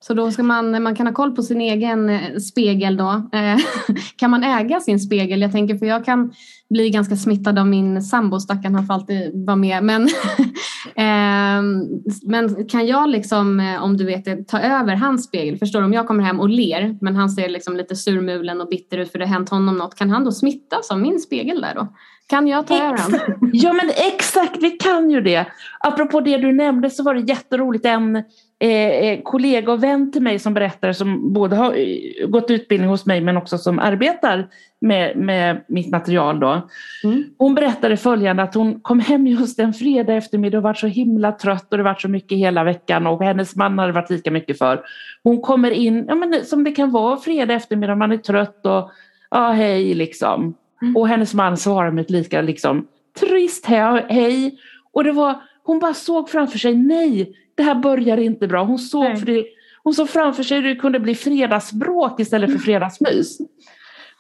Så 0.08 0.14
då 0.14 0.32
ska 0.32 0.44
man, 0.44 0.84
man 0.84 0.96
kan 0.96 1.08
ha 1.08 1.14
koll 1.14 1.36
på 1.36 1.44
sin 1.44 1.62
egen 1.62 2.10
eh, 2.10 2.38
spegel 2.38 2.98
då. 2.98 3.10
Eh, 3.34 3.58
kan 4.16 4.32
man 4.32 4.44
äga 4.44 4.80
sin 4.80 5.00
spegel? 5.00 5.42
Jag 5.42 5.52
tänker 5.52 5.78
för 5.78 5.86
jag 5.86 6.06
kan 6.06 6.34
bli 6.70 6.90
ganska 6.90 7.16
smittad 7.16 7.60
av 7.60 7.68
min 7.68 8.02
sambo, 8.02 8.40
stackarn 8.40 8.76
han 8.76 8.88
får 8.88 8.94
alltid 8.94 9.46
vara 9.46 9.56
med. 9.56 9.84
Men, 9.84 10.10
ehm, 10.96 11.84
men 12.24 12.66
kan 12.66 12.88
jag 12.88 13.10
liksom, 13.10 13.60
eh, 13.60 13.84
om 13.84 13.98
du 13.98 14.06
vet 14.06 14.48
ta 14.48 14.60
över 14.60 14.96
hans 14.96 15.26
spegel? 15.26 15.58
Förstår 15.58 15.80
du? 15.80 15.86
Om 15.86 15.94
jag 15.94 16.08
kommer 16.08 16.24
hem 16.24 16.40
och 16.40 16.50
ler 16.50 16.98
men 17.02 17.16
han 17.16 17.30
ser 17.30 17.50
liksom 17.50 17.78
lite 17.78 17.96
surmulen 17.96 18.62
och 18.62 18.70
bitter 18.70 18.98
ut 18.98 19.12
för 19.12 19.20
det 19.20 19.26
har 19.26 19.34
hänt 19.34 19.50
honom 19.50 19.78
något. 19.78 19.96
Kan 19.96 20.10
han 20.10 20.24
då 20.24 20.32
smittas 20.32 20.92
av 20.92 21.00
min 21.00 21.20
spegel 21.20 21.62
där 21.62 21.76
då? 21.76 21.88
Kan 22.28 22.48
jag 22.48 22.68
ta 22.68 22.78
över 22.78 22.98
honom? 22.98 23.52
Ja 23.54 23.74
men 23.74 23.90
exakt, 24.14 24.64
vi 24.64 24.72
kan 24.72 25.10
ju 25.10 25.22
det. 25.22 25.46
Apropå 25.80 26.22
det 26.22 26.38
du 26.38 26.54
nämnde 26.54 26.90
så 26.90 27.04
var 27.04 27.14
det 27.14 27.22
jätteroligt. 27.22 27.86
En 27.86 28.24
eh, 28.60 28.70
eh, 28.70 29.22
kollega 29.24 29.72
och 29.72 29.84
vän 29.84 30.12
till 30.12 30.22
mig 30.22 30.40
som 30.40 30.54
berättade 30.54 30.94
som 30.94 31.34
både 31.34 31.56
har 31.56 31.74
eh, 31.74 32.28
gått 32.28 32.52
utbildning 32.52 32.90
hos 32.90 33.06
mig 33.06 33.22
men 33.22 33.38
också 33.38 33.58
som 33.58 33.80
arbetar 33.80 34.48
med, 34.82 35.18
med 35.18 35.66
mitt 35.68 35.92
material 35.92 36.40
då. 36.40 36.70
Mm. 37.04 37.24
Hon 37.38 37.56
berättade 37.56 37.98
följande 37.98 38.44
att 38.44 38.56
hon 38.56 38.80
kom 38.80 39.00
hem 39.00 39.28
just 39.28 39.60
en 39.60 39.74
fredag 39.74 40.14
eftermiddag 40.14 40.58
och 40.58 40.64
var 40.64 40.74
så 40.74 40.88
himla 40.88 41.32
trött 41.32 41.72
och 41.72 41.78
det 41.78 41.84
var 41.84 41.96
så 41.96 42.08
mycket 42.08 42.38
hela 42.38 42.64
veckan 42.64 43.08
och 43.08 43.24
hennes 43.24 43.56
man 43.56 43.80
hade 43.80 43.94
varit 43.94 44.10
lika 44.10 44.32
mycket 44.32 44.58
för. 44.58 44.82
Hon 45.24 45.42
kommer 45.42 45.72
in, 45.72 46.06
ja, 46.08 46.16
men 46.16 46.46
som 46.46 46.64
det 46.64 46.72
kan 46.72 46.92
vara 46.92 47.18
fredag 47.18 47.54
eftermiddag, 47.54 47.96
man 47.96 48.12
är 48.12 48.18
trött 48.18 48.66
och 48.66 48.92
ja 49.30 49.52
hej 49.52 49.94
liksom. 49.94 50.56
Mm. 50.82 50.98
Och 50.98 51.08
hennes 51.08 51.34
man 51.34 51.58
svarade 51.58 51.92
med 51.92 52.02
ett 52.02 52.12
lika 52.12 52.42
liksom, 52.42 52.88
trist 53.20 53.66
hej. 53.66 54.60
Och 54.94 55.04
det 55.04 55.12
var, 55.12 55.36
hon 55.64 55.80
bara 55.80 55.94
såg 55.94 56.30
framför 56.30 56.58
sig, 56.58 56.76
nej, 56.76 57.36
det 57.56 57.64
här 57.64 57.76
börjar 57.76 58.18
inte 58.18 58.48
bra. 58.48 58.64
Hon 58.64 58.80
såg, 58.80 59.20
för 59.20 59.26
det, 59.26 59.46
hon 59.84 59.94
såg 59.94 60.10
framför 60.10 60.44
sig 60.44 60.62
hur 60.62 60.68
det 60.68 60.76
kunde 60.76 61.00
bli 61.00 61.16
fredagsbråk 61.16 62.20
istället 62.20 62.52
för 62.52 62.60
fredagsmys. 62.60 63.38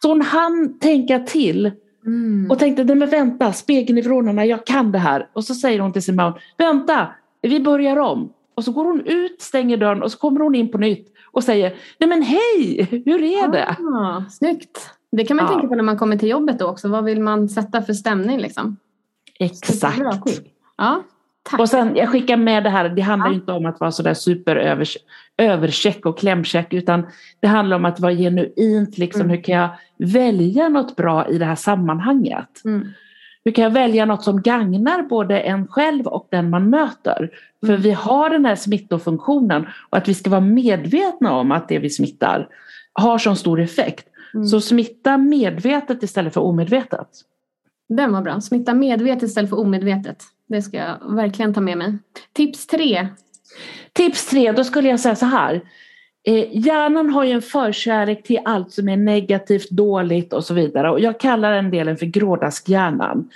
Så 0.01 0.09
hon 0.09 0.21
hann 0.21 0.79
tänka 0.79 1.19
till 1.19 1.71
mm. 2.05 2.51
och 2.51 2.59
tänkte, 2.59 2.83
nej 2.83 2.95
men 2.95 3.09
vänta, 3.09 3.53
spegeln 3.53 3.97
i 3.97 4.01
vrårnorna, 4.01 4.45
jag 4.45 4.65
kan 4.65 4.91
det 4.91 4.99
här. 4.99 5.29
Och 5.33 5.43
så 5.43 5.55
säger 5.55 5.79
hon 5.79 5.93
till 5.93 6.03
sin 6.03 6.15
man, 6.15 6.33
vänta, 6.57 7.07
vi 7.41 7.59
börjar 7.59 7.97
om. 7.97 8.33
Och 8.55 8.63
så 8.63 8.71
går 8.71 8.85
hon 8.85 9.01
ut, 9.05 9.41
stänger 9.41 9.77
dörren 9.77 10.03
och 10.03 10.11
så 10.11 10.17
kommer 10.17 10.39
hon 10.39 10.55
in 10.55 10.71
på 10.71 10.77
nytt 10.77 11.13
och 11.31 11.43
säger, 11.43 11.75
nej 11.97 12.09
men 12.09 12.21
hej, 12.21 12.87
hur 13.05 13.23
är 13.23 13.47
det? 13.47 13.75
Ah, 13.79 14.23
snyggt. 14.29 14.89
Det 15.11 15.25
kan 15.25 15.37
man 15.37 15.45
ja. 15.45 15.51
tänka 15.51 15.67
på 15.67 15.75
när 15.75 15.83
man 15.83 15.97
kommer 15.97 16.17
till 16.17 16.29
jobbet 16.29 16.59
då 16.59 16.67
också. 16.67 16.87
Vad 16.87 17.03
vill 17.03 17.21
man 17.21 17.49
sätta 17.49 17.81
för 17.81 17.93
stämning 17.93 18.39
liksom? 18.39 18.77
Exakt. 19.39 20.41
Ja, 20.77 21.03
tack. 21.49 21.59
Och 21.59 21.69
sen 21.69 21.95
jag 21.95 22.09
skickar 22.09 22.37
med 22.37 22.63
det 22.63 22.69
här, 22.69 22.89
det 22.89 23.01
handlar 23.01 23.27
ja. 23.27 23.33
inte 23.33 23.51
om 23.51 23.65
att 23.65 23.79
vara 23.79 23.91
sådär 23.91 24.13
super 24.13 24.55
övercheck 25.37 26.05
och 26.05 26.19
klämcheck 26.19 26.73
utan 26.73 27.07
det 27.39 27.47
handlar 27.47 27.77
om 27.77 27.85
att 27.85 27.99
vara 27.99 28.13
genuint, 28.13 28.97
liksom, 28.97 29.21
mm. 29.21 29.35
hur 29.35 29.43
kan 29.43 29.55
jag 29.55 29.69
välja 29.97 30.69
något 30.69 30.95
bra 30.95 31.27
i 31.27 31.37
det 31.37 31.45
här 31.45 31.55
sammanhanget? 31.55 32.61
Mm. 32.65 32.87
Hur 33.45 33.51
kan 33.51 33.63
jag 33.63 33.71
välja 33.71 34.05
något 34.05 34.23
som 34.23 34.41
gagnar 34.41 35.01
både 35.01 35.39
en 35.39 35.67
själv 35.67 36.07
och 36.07 36.27
den 36.31 36.49
man 36.49 36.69
möter? 36.69 37.29
För 37.59 37.69
mm. 37.69 37.81
vi 37.81 37.91
har 37.91 38.29
den 38.29 38.45
här 38.45 38.55
smittofunktionen 38.55 39.67
och 39.89 39.97
att 39.97 40.07
vi 40.07 40.13
ska 40.13 40.29
vara 40.29 40.41
medvetna 40.41 41.33
om 41.33 41.51
att 41.51 41.67
det 41.67 41.79
vi 41.79 41.89
smittar 41.89 42.47
har 42.93 43.17
så 43.17 43.35
stor 43.35 43.61
effekt. 43.61 44.07
Mm. 44.33 44.45
Så 44.45 44.61
smitta 44.61 45.17
medvetet 45.17 46.03
istället 46.03 46.33
för 46.33 46.41
omedvetet. 46.41 47.07
Den 47.89 48.13
var 48.13 48.21
bra. 48.21 48.41
Smitta 48.41 48.73
medvetet 48.73 49.23
istället 49.23 49.49
för 49.49 49.59
omedvetet. 49.59 50.23
Det 50.47 50.61
ska 50.61 50.77
jag 50.77 51.15
verkligen 51.15 51.53
ta 51.53 51.61
med 51.61 51.77
mig. 51.77 51.97
Tips 52.33 52.67
tre. 52.67 53.07
Tips 53.93 54.29
tre, 54.29 54.51
då 54.51 54.63
skulle 54.63 54.89
jag 54.89 54.99
säga 54.99 55.15
så 55.15 55.25
här. 55.25 55.61
Eh, 56.27 56.45
hjärnan 56.51 57.09
har 57.09 57.23
ju 57.23 57.31
en 57.31 57.41
förkärlek 57.41 58.23
till 58.23 58.39
allt 58.45 58.71
som 58.71 58.89
är 58.89 58.97
negativt, 58.97 59.69
dåligt 59.69 60.33
och 60.33 60.43
så 60.43 60.53
vidare. 60.53 60.91
Och 60.91 60.99
jag 60.99 61.19
kallar 61.19 61.51
den 61.51 61.71
delen 61.71 61.97
för 61.97 62.05
grådaskhjärnan. 62.05 63.29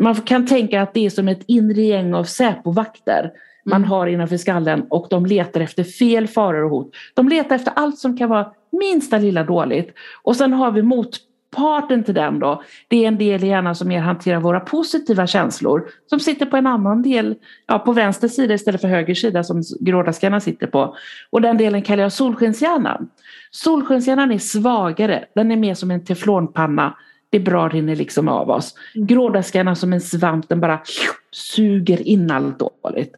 Man 0.00 0.14
kan 0.14 0.46
tänka 0.46 0.82
att 0.82 0.94
det 0.94 1.06
är 1.06 1.10
som 1.10 1.28
ett 1.28 1.42
inre 1.46 1.82
gäng 1.82 2.14
av 2.14 2.24
Säpovakter 2.24 3.30
man 3.64 3.76
mm. 3.76 3.90
har 3.90 4.06
innanför 4.06 4.36
skallen 4.36 4.86
och 4.90 5.06
de 5.10 5.26
letar 5.26 5.60
efter 5.60 5.84
fel 5.84 6.28
faror 6.28 6.64
och 6.64 6.70
hot. 6.70 6.94
De 7.14 7.28
letar 7.28 7.56
efter 7.56 7.72
allt 7.76 7.98
som 7.98 8.16
kan 8.16 8.28
vara 8.28 8.52
minsta 8.72 9.18
lilla 9.18 9.44
dåligt. 9.44 9.94
Och 10.22 10.36
sen 10.36 10.52
har 10.52 10.72
vi 10.72 10.82
motparten 11.54 12.04
till 12.04 12.14
den 12.14 12.38
då. 12.38 12.62
Det 12.88 13.04
är 13.04 13.08
en 13.08 13.18
del 13.18 13.44
i 13.44 13.46
hjärnan 13.46 13.74
som 13.74 13.88
mer 13.88 14.00
hanterar 14.00 14.40
våra 14.40 14.60
positiva 14.60 15.26
känslor. 15.26 15.88
Som 16.06 16.20
sitter 16.20 16.46
på 16.46 16.56
en 16.56 16.66
annan 16.66 17.02
del, 17.02 17.34
ja, 17.66 17.78
på 17.78 17.92
vänster 17.92 18.28
sida 18.28 18.54
istället 18.54 18.80
för 18.80 18.88
höger 18.88 19.14
sida 19.14 19.44
som 19.44 19.62
grådaskarna 19.80 20.40
sitter 20.40 20.66
på. 20.66 20.96
Och 21.30 21.42
den 21.42 21.56
delen 21.56 21.82
kallar 21.82 22.02
jag 22.02 22.12
solskenshjärnan. 22.12 23.08
Solskenshjärnan 23.50 24.32
är 24.32 24.38
svagare, 24.38 25.24
den 25.34 25.52
är 25.52 25.56
mer 25.56 25.74
som 25.74 25.90
en 25.90 26.04
teflonpanna. 26.04 26.96
Det 27.30 27.40
bra 27.40 27.68
rinner 27.68 27.96
liksom 27.96 28.28
av 28.28 28.50
oss. 28.50 28.74
Mm. 28.94 29.06
Grådaskarna 29.06 29.74
som 29.74 29.92
en 29.92 30.00
svamp, 30.00 30.48
den 30.48 30.60
bara 30.60 30.80
suger 31.32 32.08
in 32.08 32.30
allt 32.30 32.58
dåligt. 32.58 33.14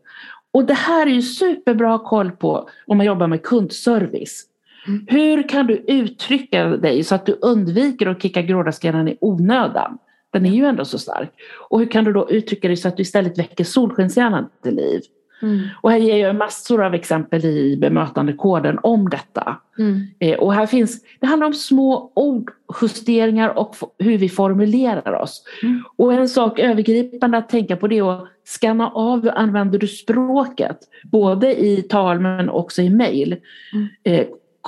Och 0.52 0.64
det 0.64 0.74
här 0.74 1.06
är 1.06 1.10
ju 1.10 1.22
superbra 1.22 1.98
koll 1.98 2.30
på 2.30 2.68
om 2.86 2.96
man 2.96 3.06
jobbar 3.06 3.26
med 3.26 3.42
kundservice. 3.42 4.46
Mm. 4.86 5.06
Hur 5.08 5.48
kan 5.48 5.66
du 5.66 5.74
uttrycka 5.74 6.64
dig 6.64 7.04
så 7.04 7.14
att 7.14 7.26
du 7.26 7.38
undviker 7.42 8.06
att 8.06 8.22
kicka 8.22 8.42
grådaskhjärnan 8.42 9.08
i 9.08 9.16
onödan? 9.20 9.98
Den 10.32 10.46
är 10.46 10.50
ju 10.50 10.64
ändå 10.64 10.84
så 10.84 10.98
stark. 10.98 11.30
Och 11.68 11.78
hur 11.78 11.86
kan 11.86 12.04
du 12.04 12.12
då 12.12 12.30
uttrycka 12.30 12.68
dig 12.68 12.76
så 12.76 12.88
att 12.88 12.96
du 12.96 13.02
istället 13.02 13.38
väcker 13.38 13.64
solskenshjärnan 13.64 14.48
till 14.62 14.74
liv? 14.74 15.00
Mm. 15.42 15.60
Och 15.80 15.90
här 15.90 15.98
ger 15.98 16.16
jag 16.16 16.36
massor 16.36 16.84
av 16.84 16.94
exempel 16.94 17.44
i 17.44 17.76
bemötandekoden 17.76 18.78
om 18.82 19.08
detta. 19.08 19.56
Mm. 19.78 20.06
Eh, 20.18 20.38
och 20.38 20.54
här 20.54 20.66
finns, 20.66 21.02
det 21.20 21.26
handlar 21.26 21.46
om 21.46 21.54
små 21.54 22.12
ordjusteringar 22.14 23.58
och 23.58 23.76
hur 23.98 24.18
vi 24.18 24.28
formulerar 24.28 25.12
oss. 25.12 25.44
Mm. 25.62 25.84
Och 25.96 26.12
en 26.12 26.28
sak 26.28 26.58
övergripande 26.58 27.38
att 27.38 27.48
tänka 27.48 27.76
på 27.76 27.88
det 27.88 27.98
är 27.98 28.12
att 28.12 28.28
skanna 28.44 28.90
av 28.90 29.22
hur 29.22 29.38
använder 29.38 29.78
du 29.78 29.86
språket. 29.86 30.78
Både 31.04 31.64
i 31.64 31.82
tal 31.82 32.20
men 32.20 32.48
också 32.48 32.82
i 32.82 32.90
mejl. 32.90 33.36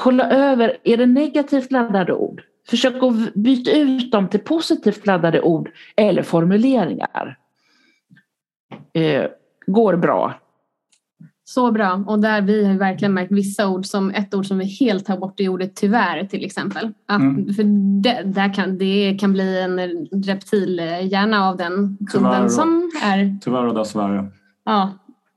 Kolla 0.01 0.31
över, 0.31 0.77
är 0.85 0.97
det 0.97 1.07
negativt 1.07 1.73
laddade 1.73 2.13
ord? 2.13 2.43
Försök 2.69 3.03
att 3.03 3.35
byta 3.35 3.71
ut 3.71 4.13
dem 4.13 4.29
till 4.29 4.41
positivt 4.41 5.07
laddade 5.07 5.41
ord 5.41 5.71
eller 5.97 6.23
formuleringar. 6.23 7.39
Eh, 8.93 9.25
går 9.67 9.97
bra. 9.97 10.35
Så 11.45 11.73
bra. 11.73 12.05
Och 12.07 12.19
där 12.19 12.43
vi 12.43 12.65
har 12.65 12.75
verkligen 12.75 13.15
märkt 13.15 13.33
vissa 13.33 13.69
ord 13.69 13.87
som 13.87 14.11
ett 14.11 14.35
ord 14.35 14.47
som 14.47 14.59
vi 14.59 14.65
helt 14.65 15.07
tar 15.07 15.17
bort 15.17 15.41
i 15.41 15.49
ordet 15.49 15.77
tyvärr 15.77 16.25
till 16.25 16.45
exempel. 16.45 16.93
Att, 17.07 17.21
mm. 17.21 17.55
För 17.55 17.63
det, 18.03 18.23
där 18.25 18.55
kan, 18.55 18.79
det 18.79 19.19
kan 19.21 19.33
bli 19.33 19.61
en 19.61 19.79
reptilhjärna 20.27 21.49
av 21.49 21.57
den 21.57 21.99
kunden 22.13 22.51
som 22.51 22.91
är... 23.03 23.39
Tyvärr 23.41 23.67
och 23.67 23.75
dessvärre. 23.75 24.31
Ja, 24.65 24.93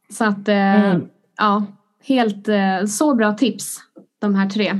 så 0.09 0.25
att 0.25 0.47
eh, 0.47 0.85
mm. 0.85 1.07
ja, 1.37 1.65
helt 2.03 2.47
eh, 2.47 2.85
så 2.87 3.15
bra 3.15 3.33
tips 3.33 3.79
de 4.21 4.35
här 4.35 4.49
tre. 4.49 4.71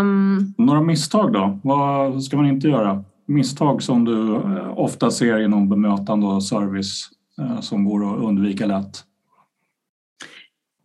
Um, 0.00 0.54
Några 0.58 0.80
misstag 0.80 1.32
då? 1.32 1.58
Vad 1.62 2.22
ska 2.24 2.36
man 2.36 2.46
inte 2.46 2.68
göra? 2.68 3.04
Misstag 3.26 3.82
som 3.82 4.04
du 4.04 4.34
eh, 4.34 4.78
ofta 4.78 5.10
ser 5.10 5.38
inom 5.38 5.68
bemötande 5.68 6.26
och 6.26 6.44
service 6.44 7.10
som 7.60 7.84
går 7.84 8.14
att 8.14 8.22
undvika 8.22 8.66
lätt? 8.66 9.04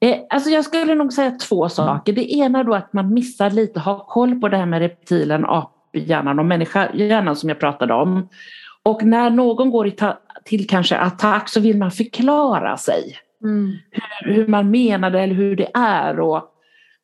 Eh, 0.05 0.17
alltså 0.29 0.49
jag 0.49 0.65
skulle 0.65 0.95
nog 0.95 1.13
säga 1.13 1.31
två 1.31 1.69
saker. 1.69 2.13
Det 2.13 2.33
ena 2.33 2.63
då 2.63 2.73
att 2.73 2.93
man 2.93 3.13
missar 3.13 3.49
lite 3.49 3.79
att 3.79 3.85
ha 3.85 4.05
koll 4.07 4.39
på 4.39 4.49
det 4.49 4.57
här 4.57 4.65
med 4.65 4.79
reptilen, 4.79 5.45
aphjärnan 5.45 6.39
och 6.39 6.45
människohjärnan 6.45 7.35
som 7.35 7.49
jag 7.49 7.59
pratade 7.59 7.93
om. 7.93 8.27
Och 8.83 9.03
när 9.03 9.29
någon 9.29 9.71
går 9.71 9.91
till 10.45 10.67
kanske 10.67 10.97
attack 10.97 11.49
så 11.49 11.59
vill 11.59 11.77
man 11.77 11.91
förklara 11.91 12.77
sig. 12.77 13.15
Mm. 13.43 13.71
Hur, 14.21 14.33
hur, 14.33 14.47
man 14.47 14.71
menade 14.71 15.21
eller 15.21 15.35
hur 15.35 15.55
det 15.55 15.67
är. 15.73 16.19
Och 16.19 16.43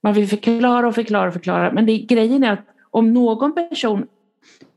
man 0.04 0.14
vill 0.14 0.28
förklara 0.28 0.88
och 0.88 0.96
förklara 0.96 1.28
och 1.28 1.34
förklara. 1.34 1.72
Men 1.72 1.86
det, 1.86 1.98
grejen 1.98 2.44
är 2.44 2.52
att 2.52 2.66
om 2.92 3.14
någon 3.14 3.54
person 3.54 4.08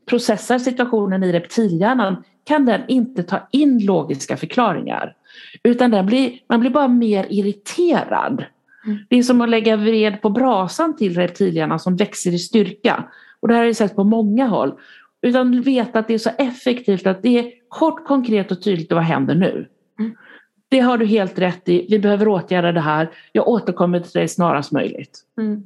processar 0.09 0.59
situationen 0.59 1.23
i 1.23 1.31
reptilhjärnan 1.31 2.23
kan 2.43 2.65
den 2.65 2.81
inte 2.87 3.23
ta 3.23 3.47
in 3.51 3.85
logiska 3.85 4.37
förklaringar. 4.37 5.15
Utan 5.63 5.91
den 5.91 6.05
blir, 6.05 6.39
man 6.47 6.59
blir 6.59 6.69
bara 6.69 6.87
mer 6.87 7.25
irriterad. 7.29 8.45
Mm. 8.85 8.97
Det 9.09 9.17
är 9.17 9.23
som 9.23 9.41
att 9.41 9.49
lägga 9.49 9.75
ved 9.75 10.21
på 10.21 10.29
brasan 10.29 10.95
till 10.95 11.15
reptilhjärnan 11.15 11.79
som 11.79 11.95
växer 11.95 12.31
i 12.31 12.39
styrka. 12.39 13.03
Och 13.39 13.47
det 13.47 13.53
här 13.53 13.61
har 13.61 13.67
jag 13.67 13.75
sett 13.75 13.95
på 13.95 14.03
många 14.03 14.47
håll. 14.47 14.73
Utan 15.21 15.61
veta 15.61 15.99
att 15.99 16.07
det 16.07 16.13
är 16.13 16.17
så 16.17 16.31
effektivt 16.37 17.07
att 17.07 17.21
det 17.21 17.39
är 17.39 17.51
kort, 17.69 18.05
konkret 18.05 18.51
och 18.51 18.63
tydligt 18.63 18.91
vad 18.91 19.03
händer 19.03 19.35
nu. 19.35 19.67
Mm. 19.99 20.15
Det 20.71 20.79
har 20.79 20.97
du 20.97 21.05
helt 21.05 21.39
rätt 21.39 21.69
i. 21.69 21.85
Vi 21.89 21.99
behöver 21.99 22.27
åtgärda 22.27 22.71
det 22.71 22.81
här. 22.81 23.09
Jag 23.31 23.47
återkommer 23.47 23.99
till 23.99 24.11
dig 24.11 24.27
snarast 24.27 24.71
möjligt. 24.71 25.19
Mm. 25.37 25.63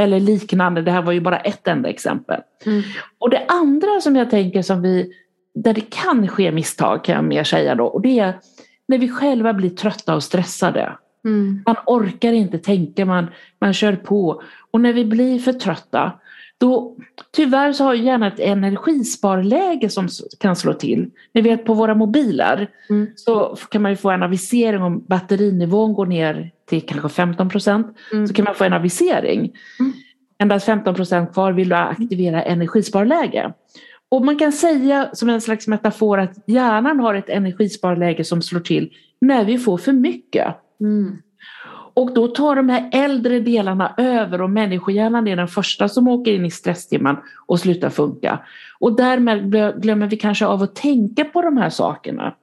Eller 0.00 0.20
liknande. 0.20 0.82
Det 0.82 0.90
här 0.90 1.02
var 1.02 1.12
ju 1.12 1.20
bara 1.20 1.38
ett 1.38 1.68
enda 1.68 1.88
exempel. 1.88 2.40
Mm. 2.66 2.82
Och 3.18 3.30
det 3.30 3.44
andra 3.48 4.00
som 4.00 4.16
jag 4.16 4.30
tänker 4.30 4.62
som 4.62 4.82
vi, 4.82 5.12
där 5.54 5.74
det 5.74 5.90
kan 5.90 6.28
ske 6.28 6.52
misstag 6.52 7.04
kan 7.04 7.14
jag 7.14 7.24
mer 7.24 7.44
säga 7.44 7.74
då. 7.74 7.84
Och 7.84 8.00
det 8.00 8.18
är 8.18 8.34
när 8.88 8.98
vi 8.98 9.08
själva 9.08 9.52
blir 9.52 9.70
trötta 9.70 10.14
och 10.14 10.22
stressade. 10.22 10.92
Mm. 11.24 11.62
Man 11.66 11.76
orkar 11.86 12.32
inte 12.32 12.58
tänka, 12.58 13.04
man, 13.04 13.26
man 13.58 13.72
kör 13.72 13.96
på. 13.96 14.42
Och 14.70 14.80
när 14.80 14.92
vi 14.92 15.04
blir 15.04 15.38
för 15.38 15.52
trötta, 15.52 16.12
då 16.58 16.96
tyvärr 17.32 17.72
så 17.72 17.84
har 17.84 17.94
hjärnan 17.94 18.32
ett 18.32 18.40
energisparläge 18.40 19.88
som 19.88 20.08
kan 20.40 20.56
slå 20.56 20.72
till. 20.72 21.10
Ni 21.32 21.40
vet 21.40 21.64
på 21.64 21.74
våra 21.74 21.94
mobiler 21.94 22.70
mm. 22.90 23.06
så 23.16 23.56
kan 23.70 23.82
man 23.82 23.90
ju 23.90 23.96
få 23.96 24.10
en 24.10 24.22
avisering 24.22 24.82
om 24.82 25.04
batterinivån 25.06 25.94
går 25.94 26.06
ner 26.06 26.50
till 26.68 26.86
kanske 26.86 27.08
15 27.08 27.48
procent. 27.48 27.96
Mm. 28.12 28.26
Så 28.26 28.34
kan 28.34 28.44
man 28.44 28.54
få 28.54 28.64
en 28.64 28.72
avisering. 28.72 29.40
Mm. 29.80 29.92
Endast 30.38 30.66
15 30.66 30.94
procent 30.94 31.32
kvar 31.32 31.52
vill 31.52 31.68
du 31.68 31.74
aktivera 31.74 32.42
energisparläge. 32.42 33.52
Och 34.08 34.24
man 34.24 34.38
kan 34.38 34.52
säga 34.52 35.10
som 35.12 35.28
en 35.28 35.40
slags 35.40 35.66
metafor 35.66 36.18
att 36.18 36.44
hjärnan 36.46 37.00
har 37.00 37.14
ett 37.14 37.28
energisparläge 37.28 38.24
som 38.24 38.42
slår 38.42 38.60
till 38.60 38.92
när 39.20 39.44
vi 39.44 39.58
får 39.58 39.78
för 39.78 39.92
mycket. 39.92 40.56
Mm. 40.80 41.18
Och 41.96 42.14
då 42.14 42.28
tar 42.28 42.56
de 42.56 42.68
här 42.68 42.88
äldre 42.92 43.40
delarna 43.40 43.94
över 43.96 44.42
och 44.42 44.50
människohjärnan 44.50 45.28
är 45.28 45.36
den 45.36 45.48
första 45.48 45.88
som 45.88 46.08
åker 46.08 46.32
in 46.32 46.44
i 46.44 46.50
stresstimman 46.50 47.16
och 47.46 47.60
slutar 47.60 47.90
funka. 47.90 48.38
Och 48.78 48.96
därmed 48.96 49.52
glömmer 49.82 50.06
vi 50.06 50.16
kanske 50.16 50.46
av 50.46 50.62
att 50.62 50.74
tänka 50.74 51.24
på 51.24 51.42
de 51.42 51.56
här 51.56 51.70
sakerna. 51.70 52.34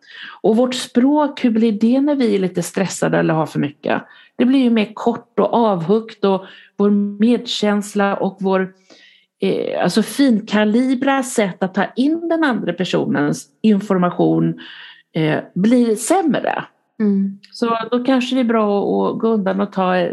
Och 0.41 0.55
vårt 0.55 0.75
språk, 0.75 1.45
hur 1.45 1.49
blir 1.49 1.71
det 1.71 2.01
när 2.01 2.15
vi 2.15 2.35
är 2.35 2.39
lite 2.39 2.63
stressade 2.63 3.17
eller 3.17 3.33
har 3.33 3.45
för 3.45 3.59
mycket? 3.59 4.01
Det 4.35 4.45
blir 4.45 4.59
ju 4.59 4.69
mer 4.69 4.93
kort 4.93 5.39
och 5.39 5.53
avhuggt 5.53 6.25
och 6.25 6.45
vår 6.77 6.89
medkänsla 7.19 8.15
och 8.15 8.37
vår 8.39 8.73
eh, 9.39 9.83
alltså 9.83 10.03
finkalibra 10.03 11.23
sätt 11.23 11.63
att 11.63 11.73
ta 11.73 11.85
in 11.95 12.29
den 12.29 12.43
andra 12.43 12.73
personens 12.73 13.47
information 13.61 14.59
eh, 15.15 15.39
blir 15.53 15.95
sämre. 15.95 16.63
Mm. 16.99 17.39
Så 17.51 17.77
då 17.91 18.03
kanske 18.03 18.35
det 18.35 18.41
är 18.41 18.45
bra 18.45 18.79
att 18.79 19.19
gå 19.19 19.27
undan 19.27 19.61
och 19.61 19.71
ta 19.71 20.09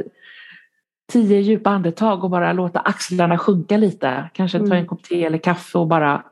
tio 1.13 1.41
djupa 1.41 1.71
andetag 1.71 2.25
och 2.25 2.31
bara 2.31 2.53
låta 2.53 2.81
axlarna 2.81 3.39
sjunka 3.39 3.77
lite. 3.77 4.31
Kanske 4.35 4.59
ta 4.59 4.65
en 4.65 4.73
mm. 4.73 4.87
kopp 4.87 5.03
te 5.03 5.25
eller 5.25 5.39
kaffe 5.39 5.79
och 5.79 5.87
bara 5.87 6.25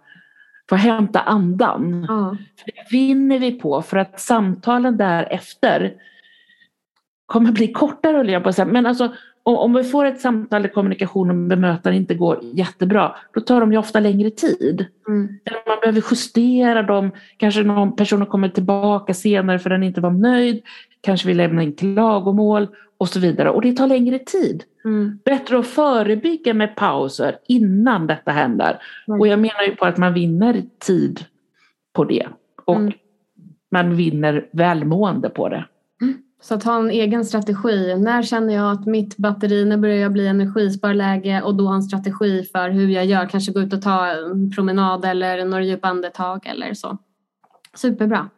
få 0.68 0.76
hämta 0.76 1.20
andan. 1.20 1.84
Mm. 1.94 2.36
För 2.36 2.66
det 2.66 2.96
vinner 2.96 3.38
vi 3.38 3.52
på 3.52 3.82
för 3.82 3.96
att 3.96 4.20
samtalen 4.20 4.96
därefter 4.96 5.94
kommer 7.26 7.52
bli 7.52 7.72
kortare 7.72 8.32
jag 8.32 8.42
på 8.42 8.48
att 8.48 8.54
säga. 8.54 8.66
Men 8.66 8.86
alltså 8.86 9.14
om 9.42 9.74
vi 9.74 9.84
får 9.84 10.04
ett 10.04 10.20
samtal 10.20 10.62
där 10.62 10.68
kommunikation 10.68 11.30
och 11.30 11.36
bemötande 11.36 11.96
inte 11.96 12.14
går 12.14 12.38
jättebra, 12.42 13.16
då 13.34 13.40
tar 13.40 13.60
de 13.60 13.72
ju 13.72 13.78
ofta 13.78 14.00
längre 14.00 14.30
tid. 14.30 14.86
Mm. 15.08 15.28
Man 15.66 15.78
behöver 15.80 16.02
justera 16.10 16.82
dem, 16.82 17.10
kanske 17.36 17.62
någon 17.62 17.96
person 17.96 18.26
kommer 18.26 18.48
tillbaka 18.48 19.14
senare 19.14 19.58
för 19.58 19.70
den 19.70 19.82
inte 19.82 20.00
var 20.00 20.10
nöjd, 20.10 20.62
kanske 21.00 21.28
vill 21.28 21.36
lämna 21.36 21.62
in 21.62 21.72
klagomål 21.72 22.68
och 22.98 23.08
så 23.08 23.20
vidare. 23.20 23.50
Och 23.50 23.62
det 23.62 23.72
tar 23.72 23.86
längre 23.86 24.18
tid. 24.18 24.64
Mm. 24.84 25.18
Bättre 25.24 25.58
att 25.58 25.66
förebygga 25.66 26.54
med 26.54 26.76
pauser 26.76 27.38
innan 27.48 28.06
detta 28.06 28.30
händer. 28.30 28.82
Mm. 29.08 29.20
Och 29.20 29.28
jag 29.28 29.38
menar 29.38 29.62
ju 29.62 29.76
på 29.76 29.84
att 29.84 29.98
man 29.98 30.14
vinner 30.14 30.62
tid 30.78 31.24
på 31.92 32.04
det. 32.04 32.28
Och 32.64 32.76
mm. 32.76 32.92
man 33.70 33.96
vinner 33.96 34.48
välmående 34.52 35.28
på 35.28 35.48
det. 35.48 35.64
Så 36.40 36.54
att 36.54 36.64
ha 36.64 36.76
en 36.78 36.90
egen 36.90 37.24
strategi. 37.24 37.94
När 37.98 38.22
känner 38.22 38.54
jag 38.54 38.72
att 38.72 38.86
mitt 38.86 39.16
batteri, 39.16 39.64
när 39.64 39.76
börjar 39.76 39.96
jag 39.96 40.12
bli 40.12 40.26
energisparläge 40.26 41.42
och 41.42 41.54
då 41.54 41.66
ha 41.66 41.74
en 41.74 41.82
strategi 41.82 42.44
för 42.52 42.70
hur 42.70 42.88
jag 42.88 43.06
gör. 43.06 43.28
Kanske 43.28 43.52
gå 43.52 43.60
ut 43.60 43.72
och 43.72 43.82
ta 43.82 44.06
en 44.06 44.50
promenad 44.50 45.04
eller 45.04 45.44
några 45.44 45.64
djupa 45.64 45.88
andetag 45.88 46.46
eller 46.46 46.74
så. 46.74 46.98
Superbra. 47.74 48.28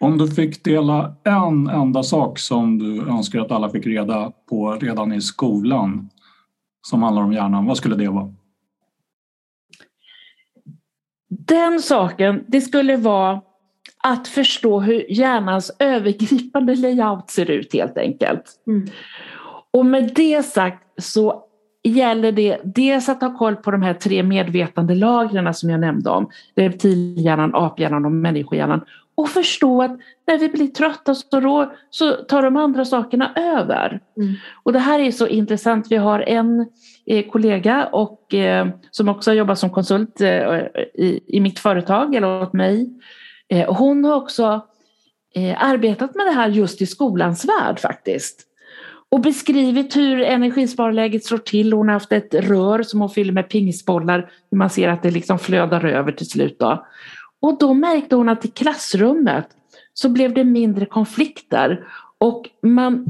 Om 0.00 0.18
du 0.18 0.28
fick 0.28 0.64
dela 0.64 1.14
en 1.24 1.68
enda 1.68 2.02
sak 2.02 2.38
som 2.38 2.78
du 2.78 3.08
önskar 3.08 3.40
att 3.40 3.52
alla 3.52 3.70
fick 3.70 3.86
reda 3.86 4.32
på 4.48 4.72
redan 4.72 5.12
i 5.12 5.20
skolan 5.20 6.10
som 6.82 7.02
handlar 7.02 7.22
om 7.22 7.32
hjärnan, 7.32 7.66
vad 7.66 7.76
skulle 7.76 7.96
det 7.96 8.08
vara? 8.08 8.34
Den 11.28 11.82
saken, 11.82 12.44
det 12.48 12.60
skulle 12.60 12.96
vara 12.96 13.40
att 14.02 14.28
förstå 14.28 14.80
hur 14.80 15.12
hjärnans 15.12 15.76
övergripande 15.78 16.74
layout 16.74 17.30
ser 17.30 17.50
ut 17.50 17.72
helt 17.72 17.98
enkelt. 17.98 18.44
Mm. 18.66 18.88
Och 19.70 19.86
med 19.86 20.12
det 20.14 20.42
sagt 20.42 20.84
så 21.02 21.44
gäller 21.82 22.32
det 22.32 22.60
dels 22.64 23.08
att 23.08 23.20
ha 23.20 23.38
koll 23.38 23.56
på 23.56 23.70
de 23.70 23.82
här 23.82 23.94
tre 23.94 24.22
medvetandelagren 24.22 25.54
som 25.54 25.70
jag 25.70 25.80
nämnde 25.80 26.10
om. 26.10 26.30
Reptilhjärnan, 26.56 27.54
aphjärnan 27.54 28.04
och 28.04 28.12
människohjärnan. 28.12 28.80
Och 29.14 29.28
förstå 29.28 29.82
att 29.82 29.98
när 30.26 30.38
vi 30.38 30.48
blir 30.48 30.66
trötta 30.66 31.14
så, 31.14 31.40
då, 31.40 31.72
så 31.90 32.12
tar 32.12 32.42
de 32.42 32.56
andra 32.56 32.84
sakerna 32.84 33.32
över. 33.36 34.00
Mm. 34.16 34.34
Och 34.62 34.72
det 34.72 34.78
här 34.78 35.00
är 35.00 35.10
så 35.10 35.26
intressant. 35.26 35.86
Vi 35.90 35.96
har 35.96 36.20
en 36.20 36.66
eh, 37.06 37.30
kollega 37.30 37.86
och, 37.86 38.34
eh, 38.34 38.68
som 38.90 39.08
också 39.08 39.32
jobbar 39.32 39.54
som 39.54 39.70
konsult 39.70 40.20
eh, 40.20 40.58
i, 40.94 41.20
i 41.26 41.40
mitt 41.40 41.58
företag 41.58 42.14
eller 42.14 42.42
åt 42.42 42.52
mig 42.52 42.90
Eh, 43.52 43.74
hon 43.74 44.04
har 44.04 44.14
också 44.14 44.60
eh, 45.34 45.64
arbetat 45.64 46.14
med 46.14 46.26
det 46.26 46.32
här 46.32 46.48
just 46.48 46.82
i 46.82 46.86
skolans 46.86 47.44
värld 47.44 47.80
faktiskt. 47.80 48.46
Och 49.08 49.20
beskrivit 49.20 49.96
hur 49.96 50.20
energisparläget 50.20 51.24
slår 51.24 51.38
till. 51.38 51.72
Hon 51.72 51.88
har 51.88 51.92
haft 51.92 52.12
ett 52.12 52.34
rör 52.34 52.82
som 52.82 53.00
hon 53.00 53.10
fyller 53.10 53.32
med 53.32 53.48
pingisbollar. 53.48 54.30
Man 54.52 54.70
ser 54.70 54.88
att 54.88 55.02
det 55.02 55.10
liksom 55.10 55.38
flödar 55.38 55.84
över 55.84 56.12
till 56.12 56.28
slut. 56.28 56.58
Då. 56.58 56.86
Och 57.40 57.58
då 57.58 57.74
märkte 57.74 58.16
hon 58.16 58.28
att 58.28 58.44
i 58.44 58.48
klassrummet 58.48 59.46
så 59.94 60.08
blev 60.08 60.34
det 60.34 60.44
mindre 60.44 60.86
konflikter. 60.86 61.84
Och 62.18 62.50
man, 62.62 63.04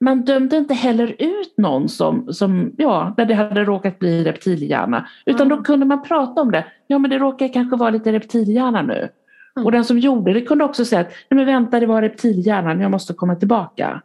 man 0.00 0.22
dömde 0.22 0.56
inte 0.56 0.74
heller 0.74 1.16
ut 1.18 1.54
någon 1.56 1.88
som, 1.88 2.32
som 2.32 2.72
ja, 2.78 3.14
där 3.16 3.24
det 3.24 3.34
hade 3.34 3.64
råkat 3.64 3.98
bli 3.98 4.24
reptilhjärna. 4.24 5.08
Utan 5.26 5.46
mm. 5.46 5.58
då 5.58 5.64
kunde 5.64 5.86
man 5.86 6.02
prata 6.02 6.40
om 6.40 6.50
det. 6.50 6.64
Ja 6.86 6.98
men 6.98 7.10
det 7.10 7.18
råkar 7.18 7.52
kanske 7.52 7.76
vara 7.76 7.90
lite 7.90 8.12
reptilhjärna 8.12 8.82
nu. 8.82 9.08
Mm. 9.56 9.66
Och 9.66 9.72
den 9.72 9.84
som 9.84 9.98
gjorde 9.98 10.32
det 10.32 10.40
kunde 10.40 10.64
också 10.64 10.84
säga 10.84 11.00
att 11.00 11.08
Nej, 11.08 11.36
men 11.36 11.46
vänta 11.46 11.80
det 11.80 11.86
var 11.86 12.02
reptilhjärnan, 12.02 12.80
jag 12.80 12.90
måste 12.90 13.14
komma 13.14 13.34
tillbaka. 13.34 14.02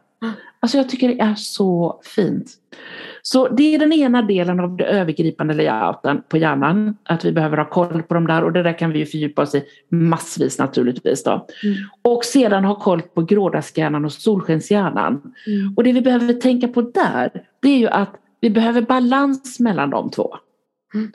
Alltså 0.62 0.76
jag 0.76 0.88
tycker 0.88 1.08
det 1.08 1.20
är 1.20 1.34
så 1.34 2.00
fint. 2.04 2.50
Så 3.22 3.48
det 3.48 3.74
är 3.74 3.78
den 3.78 3.92
ena 3.92 4.22
delen 4.22 4.60
av 4.60 4.76
det 4.76 4.84
övergripande 4.84 5.54
layouten 5.54 6.22
på 6.28 6.36
hjärnan. 6.36 6.96
Att 7.02 7.24
vi 7.24 7.32
behöver 7.32 7.56
ha 7.56 7.64
koll 7.64 8.02
på 8.02 8.14
de 8.14 8.26
där 8.26 8.44
och 8.44 8.52
det 8.52 8.62
där 8.62 8.78
kan 8.78 8.92
vi 8.92 8.98
ju 8.98 9.06
fördjupa 9.06 9.42
oss 9.42 9.54
i 9.54 9.64
massvis 9.90 10.58
naturligtvis. 10.58 11.24
Då. 11.24 11.46
Mm. 11.64 11.76
Och 12.02 12.24
sedan 12.24 12.64
ha 12.64 12.74
koll 12.74 13.02
på 13.02 13.22
grådaskhjärnan 13.22 14.04
och 14.04 14.12
solskenshjärnan. 14.12 15.34
Mm. 15.46 15.74
Och 15.76 15.84
det 15.84 15.92
vi 15.92 16.00
behöver 16.00 16.34
tänka 16.34 16.68
på 16.68 16.80
där 16.82 17.30
det 17.62 17.68
är 17.68 17.78
ju 17.78 17.88
att 17.88 18.14
vi 18.40 18.50
behöver 18.50 18.82
balans 18.82 19.60
mellan 19.60 19.90
de 19.90 20.10
två. 20.10 20.36
Mm. 20.94 21.12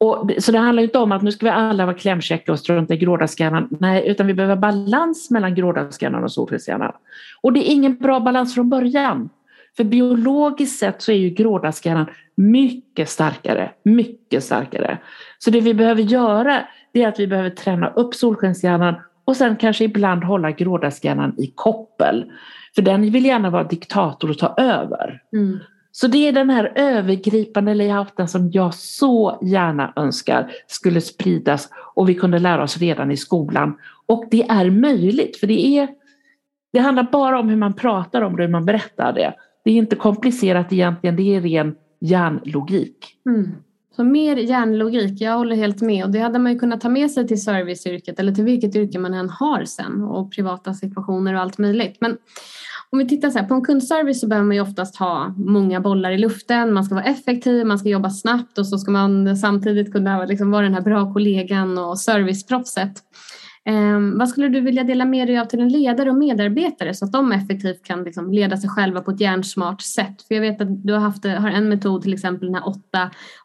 Och, 0.00 0.30
så 0.38 0.52
det 0.52 0.58
handlar 0.58 0.82
inte 0.82 0.98
om 0.98 1.12
att 1.12 1.22
nu 1.22 1.32
ska 1.32 1.46
vi 1.46 1.50
alla 1.50 1.86
vara 1.86 1.96
klämkäcka 1.96 2.52
och 2.52 2.58
strunta 2.58 2.94
i 2.94 2.96
grådaskhjärnan. 2.96 3.68
Nej, 3.80 4.08
utan 4.08 4.26
vi 4.26 4.34
behöver 4.34 4.56
balans 4.56 5.30
mellan 5.30 5.54
grådaskhjärnan 5.54 6.24
och 6.24 6.32
solskenshjärnan. 6.32 6.92
Och 7.40 7.52
det 7.52 7.70
är 7.70 7.72
ingen 7.72 7.96
bra 7.96 8.20
balans 8.20 8.54
från 8.54 8.70
början. 8.70 9.30
För 9.76 9.84
biologiskt 9.84 10.78
sett 10.78 11.02
så 11.02 11.12
är 11.12 11.16
ju 11.16 11.30
grådaskhjärnan 11.30 12.06
mycket 12.34 13.08
starkare, 13.08 13.70
mycket 13.82 14.44
starkare. 14.44 14.98
Så 15.38 15.50
det 15.50 15.60
vi 15.60 15.74
behöver 15.74 16.02
göra 16.02 16.64
det 16.92 17.02
är 17.02 17.08
att 17.08 17.20
vi 17.20 17.26
behöver 17.26 17.50
träna 17.50 17.88
upp 17.88 18.14
solskenshjärnan 18.14 18.94
och 19.24 19.36
sen 19.36 19.56
kanske 19.56 19.84
ibland 19.84 20.24
hålla 20.24 20.50
grådaskhjärnan 20.50 21.34
i 21.38 21.52
koppel. 21.54 22.32
För 22.74 22.82
den 22.82 23.10
vill 23.10 23.24
gärna 23.24 23.50
vara 23.50 23.64
diktator 23.64 24.30
och 24.30 24.38
ta 24.38 24.54
över. 24.58 25.22
Mm. 25.32 25.58
Så 25.92 26.06
det 26.06 26.28
är 26.28 26.32
den 26.32 26.50
här 26.50 26.72
övergripande 26.74 27.74
layouten 27.74 28.28
som 28.28 28.50
jag 28.50 28.74
så 28.74 29.38
gärna 29.42 29.92
önskar 29.96 30.50
skulle 30.66 31.00
spridas 31.00 31.68
och 31.94 32.08
vi 32.08 32.14
kunde 32.14 32.38
lära 32.38 32.62
oss 32.62 32.78
redan 32.78 33.10
i 33.10 33.16
skolan. 33.16 33.76
Och 34.06 34.24
det 34.30 34.42
är 34.42 34.70
möjligt 34.70 35.36
för 35.36 35.46
det 35.46 35.66
är 35.66 35.88
det 36.72 36.78
handlar 36.78 37.08
bara 37.12 37.40
om 37.40 37.48
hur 37.48 37.56
man 37.56 37.74
pratar 37.74 38.22
om 38.22 38.36
det, 38.36 38.42
hur 38.42 38.50
man 38.50 38.64
berättar 38.64 39.12
det. 39.12 39.34
Det 39.64 39.70
är 39.70 39.74
inte 39.74 39.96
komplicerat 39.96 40.72
egentligen, 40.72 41.16
det 41.16 41.36
är 41.36 41.40
ren 41.40 41.74
hjärnlogik. 42.00 43.16
Mm. 43.26 43.50
Så 43.96 44.04
mer 44.04 44.36
hjärnlogik, 44.36 45.20
jag 45.20 45.36
håller 45.36 45.56
helt 45.56 45.82
med. 45.82 46.04
Och 46.04 46.10
det 46.10 46.18
hade 46.18 46.38
man 46.38 46.52
ju 46.52 46.58
kunnat 46.58 46.80
ta 46.80 46.88
med 46.88 47.10
sig 47.10 47.28
till 47.28 47.42
serviceyrket 47.42 48.18
eller 48.18 48.32
till 48.32 48.44
vilket 48.44 48.76
yrke 48.76 48.98
man 48.98 49.14
än 49.14 49.30
har 49.30 49.64
sen 49.64 50.02
och 50.02 50.32
privata 50.32 50.74
situationer 50.74 51.34
och 51.34 51.40
allt 51.40 51.58
möjligt. 51.58 51.96
Men 52.00 52.16
om 52.90 52.98
vi 52.98 53.08
tittar 53.08 53.30
så 53.30 53.38
här, 53.38 53.46
på 53.46 53.54
en 53.54 53.64
kundservice 53.64 54.20
så 54.20 54.26
behöver 54.26 54.46
man 54.46 54.56
ju 54.56 54.62
oftast 54.62 54.96
ha 54.96 55.34
många 55.36 55.80
bollar 55.80 56.10
i 56.10 56.18
luften. 56.18 56.72
Man 56.72 56.84
ska 56.84 56.94
vara 56.94 57.04
effektiv, 57.04 57.66
man 57.66 57.78
ska 57.78 57.88
jobba 57.88 58.10
snabbt 58.10 58.58
och 58.58 58.66
så 58.66 58.78
ska 58.78 58.90
man 58.90 59.36
samtidigt 59.36 59.92
kunna 59.92 60.24
liksom 60.24 60.50
vara 60.50 60.62
den 60.62 60.74
här 60.74 60.80
bra 60.80 61.12
kollegan 61.12 61.78
och 61.78 61.98
serviceproffset. 61.98 62.92
Eh, 63.64 64.00
vad 64.18 64.28
skulle 64.28 64.48
du 64.48 64.60
vilja 64.60 64.84
dela 64.84 65.04
med 65.04 65.28
dig 65.28 65.38
av 65.38 65.44
till 65.44 65.60
en 65.60 65.68
ledare 65.68 66.10
och 66.10 66.16
medarbetare 66.16 66.94
så 66.94 67.04
att 67.04 67.12
de 67.12 67.32
effektivt 67.32 67.84
kan 67.84 68.04
liksom 68.04 68.32
leda 68.32 68.56
sig 68.56 68.70
själva 68.70 69.00
på 69.00 69.10
ett 69.10 69.20
hjärnsmart 69.20 69.80
sätt? 69.80 70.22
För 70.22 70.34
jag 70.34 70.42
vet 70.42 70.60
att 70.60 70.86
du 70.86 70.92
har, 70.92 71.00
haft, 71.00 71.24
har 71.24 71.50
en 71.50 71.68
metod, 71.68 72.02
till 72.02 72.14
exempel 72.14 72.52
den 72.52 72.54
här 72.54 72.74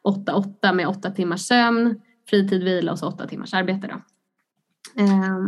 8-8-8 0.03 0.73
med 0.73 0.87
8 0.87 1.11
timmars 1.11 1.41
sömn, 1.41 2.01
fritid, 2.29 2.63
vila 2.63 2.91
och 2.91 2.99
så 2.99 3.07
8 3.07 3.27
timmars 3.27 3.53
arbete. 3.53 3.87
Då. 3.87 3.95
Eh. 5.03 5.39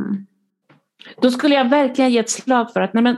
då 1.22 1.32
skulle 1.32 1.56
jag 1.56 1.70
verkligen 1.70 2.12
ge 2.12 2.20
ett 2.20 2.30
slag 2.30 2.74
för 2.74 2.82
att 2.82 2.94
nej 2.94 3.04
men, 3.04 3.18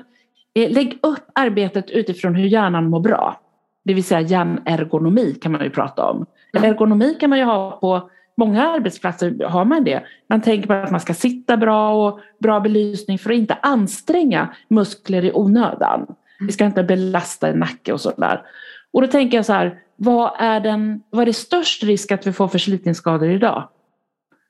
lägg 0.57 0.99
upp 1.01 1.25
arbetet 1.35 1.89
utifrån 1.89 2.35
hur 2.35 2.47
hjärnan 2.47 2.89
mår 2.89 2.99
bra. 2.99 3.41
Det 3.85 3.93
vill 3.93 4.03
säga 4.03 4.21
hjärnergonomi 4.21 5.33
kan 5.41 5.51
man 5.51 5.63
ju 5.63 5.69
prata 5.69 6.09
om. 6.09 6.25
Mm. 6.53 6.71
Ergonomi 6.71 7.17
kan 7.19 7.29
man 7.29 7.39
ju 7.39 7.45
ha 7.45 7.71
på 7.71 8.09
Många 8.39 8.67
arbetsplatser 8.67 9.43
har 9.43 9.65
man 9.65 9.83
det. 9.83 10.03
Man 10.29 10.41
tänker 10.41 10.67
på 10.67 10.73
att 10.73 10.91
man 10.91 10.99
ska 10.99 11.13
sitta 11.13 11.57
bra 11.57 12.07
och 12.07 12.19
bra 12.39 12.59
belysning 12.59 13.19
för 13.19 13.29
att 13.29 13.37
inte 13.37 13.57
anstränga 13.61 14.53
muskler 14.67 15.25
i 15.25 15.31
onödan. 15.33 16.05
Vi 16.39 16.51
ska 16.51 16.65
inte 16.65 16.83
belasta 16.83 17.51
nacke 17.53 17.93
och 17.93 18.01
sådär. 18.01 18.41
Och 18.93 19.01
då 19.01 19.07
tänker 19.07 19.37
jag 19.37 19.45
så 19.45 19.53
här, 19.53 19.79
vad 19.95 20.31
är, 20.39 20.59
den, 20.59 21.01
vad 21.09 21.21
är 21.21 21.25
det 21.25 21.33
störst 21.33 21.83
risk 21.83 22.11
att 22.11 22.27
vi 22.27 22.33
får 22.33 22.47
förslitningsskador 22.47 23.29
idag? 23.29 23.69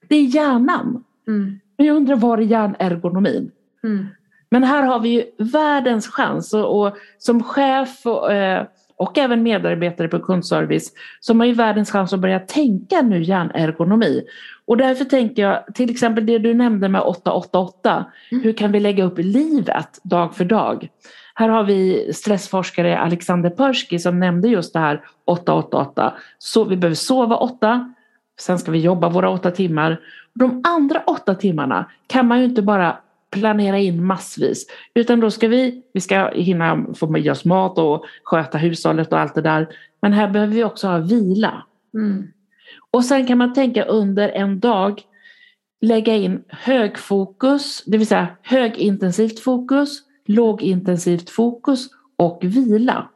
Det 0.10 0.15
är 0.15 0.24
hjärnan. 0.24 1.04
Mm. 1.28 1.60
Men 1.78 1.88
jag 1.88 1.96
undrar 1.96 2.15
var 2.15 2.38
är 2.38 2.41
hjärnergonomin? 2.41 3.52
Mm. 3.84 4.08
Men 4.49 4.63
här 4.63 4.83
har 4.83 4.99
vi 4.99 5.10
ju 5.10 5.23
världens 5.38 6.07
chans 6.07 6.53
och, 6.53 6.81
och 6.81 6.97
som 7.17 7.43
chef 7.43 8.05
och, 8.05 8.33
eh, 8.33 8.65
och 8.95 9.17
även 9.17 9.43
medarbetare 9.43 10.07
på 10.07 10.19
kundservice 10.19 10.91
som 11.19 11.39
har 11.39 11.47
ju 11.47 11.53
världens 11.53 11.91
chans 11.91 12.13
att 12.13 12.19
börja 12.19 12.39
tänka 12.39 13.01
nu 13.01 13.23
hjärnergonomi. 13.23 14.23
Och 14.65 14.77
därför 14.77 15.05
tänker 15.05 15.41
jag 15.41 15.65
till 15.73 15.91
exempel 15.91 16.25
det 16.25 16.38
du 16.38 16.53
nämnde 16.53 16.89
med 16.89 17.01
888. 17.01 18.05
Mm. 18.31 18.43
Hur 18.43 18.53
kan 18.53 18.71
vi 18.71 18.79
lägga 18.79 19.03
upp 19.03 19.17
livet 19.17 19.99
dag 20.03 20.36
för 20.36 20.45
dag? 20.45 20.89
Här 21.33 21.49
har 21.49 21.63
vi 21.63 22.12
stressforskare 22.13 22.99
Alexander 22.99 23.49
Persky 23.49 23.99
som 23.99 24.19
nämnde 24.19 24.47
just 24.47 24.73
det 24.73 24.79
här 24.79 25.01
8-8-8. 25.27 26.12
Så 26.38 26.63
vi 26.63 26.77
behöver 26.77 26.95
sova 26.95 27.36
8, 27.36 27.93
sen 28.39 28.60
ska 28.60 28.71
vi 28.71 28.79
jobba 28.79 29.10
våra 29.10 29.29
8 29.29 29.51
timmar. 29.51 29.99
De 30.33 30.62
andra 30.67 31.03
8 31.07 31.36
timmarna 31.36 31.86
kan 32.07 32.27
man 32.27 32.39
ju 32.39 32.45
inte 32.45 32.62
bara 32.62 32.97
planera 33.39 33.78
in 33.78 34.06
massvis. 34.06 34.65
Utan 34.93 35.19
då 35.19 35.32
ska 35.32 35.47
vi, 35.47 35.82
vi 35.93 36.02
ska 36.02 36.30
hinna 36.30 36.86
få 36.95 37.08
med 37.08 37.32
oss 37.32 37.45
mat 37.45 37.78
och 37.78 38.06
sköta 38.23 38.58
hushållet 38.58 39.13
och 39.13 39.19
allt 39.19 39.36
det 39.36 39.41
där. 39.41 39.67
Men 40.02 40.13
här 40.13 40.30
behöver 40.30 40.54
vi 40.54 40.63
också 40.63 40.88
ha 40.88 40.97
vila. 40.97 41.63
Mm. 41.93 42.28
Och 42.91 43.06
sen 43.06 43.28
kan 43.28 43.38
man 43.38 43.54
tänka 43.54 43.84
under 43.86 44.30
en 44.30 44.60
dag 44.60 45.02
lägga 45.82 46.15
in 46.15 46.43
högfokus, 46.47 47.84
det 47.86 47.97
vill 47.97 48.08
säga 48.08 48.28
högintensivt 48.41 49.39
fokus, 49.39 50.00
lågintensivt 50.26 51.30
fokus 51.30 51.88
och 52.15 52.39
vila. 52.43 53.10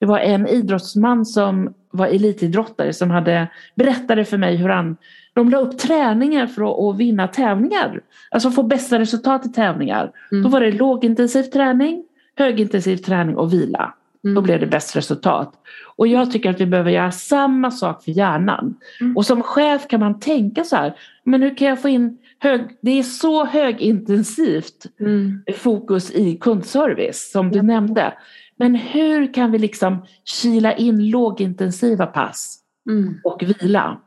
Det 0.00 0.06
var 0.06 0.18
en 0.18 0.46
idrottsman 0.46 1.26
som 1.26 1.74
var 1.90 2.06
elitidrottare 2.06 2.92
som 2.92 3.10
hade 3.10 3.48
berättade 3.74 4.24
för 4.24 4.38
mig 4.38 4.56
hur 4.56 4.68
han 4.68 4.96
de 5.32 5.50
la 5.50 5.58
upp 5.58 5.78
träningar 5.78 6.46
för 6.46 6.90
att, 6.90 6.96
vinna 6.96 7.28
tävlingar. 7.28 8.00
Alltså 8.30 8.50
få 8.50 8.62
bästa 8.62 8.98
resultat 8.98 9.46
i 9.46 9.48
tävlingar. 9.48 10.10
Mm. 10.32 10.42
Då 10.42 10.48
var 10.48 10.60
det 10.60 10.72
lågintensiv 10.72 11.42
träning, 11.42 12.04
högintensiv 12.36 12.96
träning 12.96 13.36
och 13.36 13.52
vila. 13.52 13.94
Mm. 14.24 14.34
Då 14.34 14.40
blev 14.40 14.60
det 14.60 14.66
bäst 14.66 14.96
resultat. 14.96 15.52
Och 15.96 16.08
jag 16.08 16.32
tycker 16.32 16.50
att 16.50 16.60
vi 16.60 16.66
behöver 16.66 16.90
göra 16.90 17.10
samma 17.10 17.70
sak 17.70 18.04
för 18.04 18.10
hjärnan. 18.10 18.74
Mm. 19.00 19.16
Och 19.16 19.26
som 19.26 19.42
chef 19.42 19.88
kan 19.88 20.00
man 20.00 20.20
tänka 20.20 20.64
så 20.64 20.76
här, 20.76 20.94
men 21.24 21.42
hur 21.42 21.56
kan 21.56 21.68
jag 21.68 21.82
få 21.82 21.88
in 21.88 22.18
hög, 22.38 22.60
det 22.80 22.98
är 22.98 23.02
så 23.02 23.44
högintensivt 23.44 24.86
Mm. 25.00 25.42
fokus 25.56 26.10
i 26.10 26.36
kundservice 26.36 27.30
som 27.32 27.50
du 27.50 27.62
nämnde. 27.62 28.12
Men 28.60 28.74
hur 28.74 29.34
kan 29.34 29.52
vi 29.52 29.58
liksom 29.58 30.04
kila 30.24 30.72
in 30.74 31.10
lågintensiva 31.10 32.06
pass 32.06 32.56
Mm. 32.90 33.20
och 33.24 33.42
vila? 33.42 34.00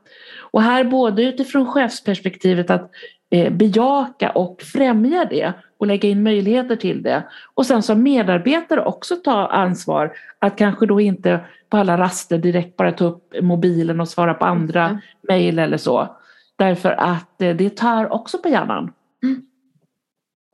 Och 0.51 0.61
här 0.61 0.83
både 0.83 1.23
utifrån 1.23 1.65
chefsperspektivet 1.67 2.69
att 2.69 2.91
eh, 3.31 3.53
bejaka 3.53 4.29
och 4.29 4.61
främja 4.61 5.25
det 5.25 5.53
och 5.79 5.87
lägga 5.87 6.09
in 6.09 6.23
möjligheter 6.23 6.75
till 6.75 7.03
det. 7.03 7.23
Och 7.53 7.65
sen 7.65 7.83
som 7.83 8.03
medarbetare 8.03 8.85
också 8.85 9.15
ta 9.15 9.47
ansvar 9.47 10.11
att 10.39 10.57
kanske 10.57 10.85
då 10.85 10.99
inte 11.01 11.39
på 11.69 11.77
alla 11.77 11.97
raster 11.97 12.37
direkt 12.37 12.77
bara 12.77 12.91
ta 12.91 13.05
upp 13.05 13.33
mobilen 13.41 13.99
och 14.01 14.07
svara 14.09 14.33
på 14.33 14.45
andra 14.45 14.85
Mm. 14.85 14.97
mejl 15.27 15.59
eller 15.59 15.77
så. 15.77 16.17
Därför 16.55 16.91
att 16.91 17.41
eh, 17.41 17.55
det 17.55 17.77
tar 17.77 18.13
också 18.13 18.37
på 18.37 18.49
hjärnan. 18.49 18.91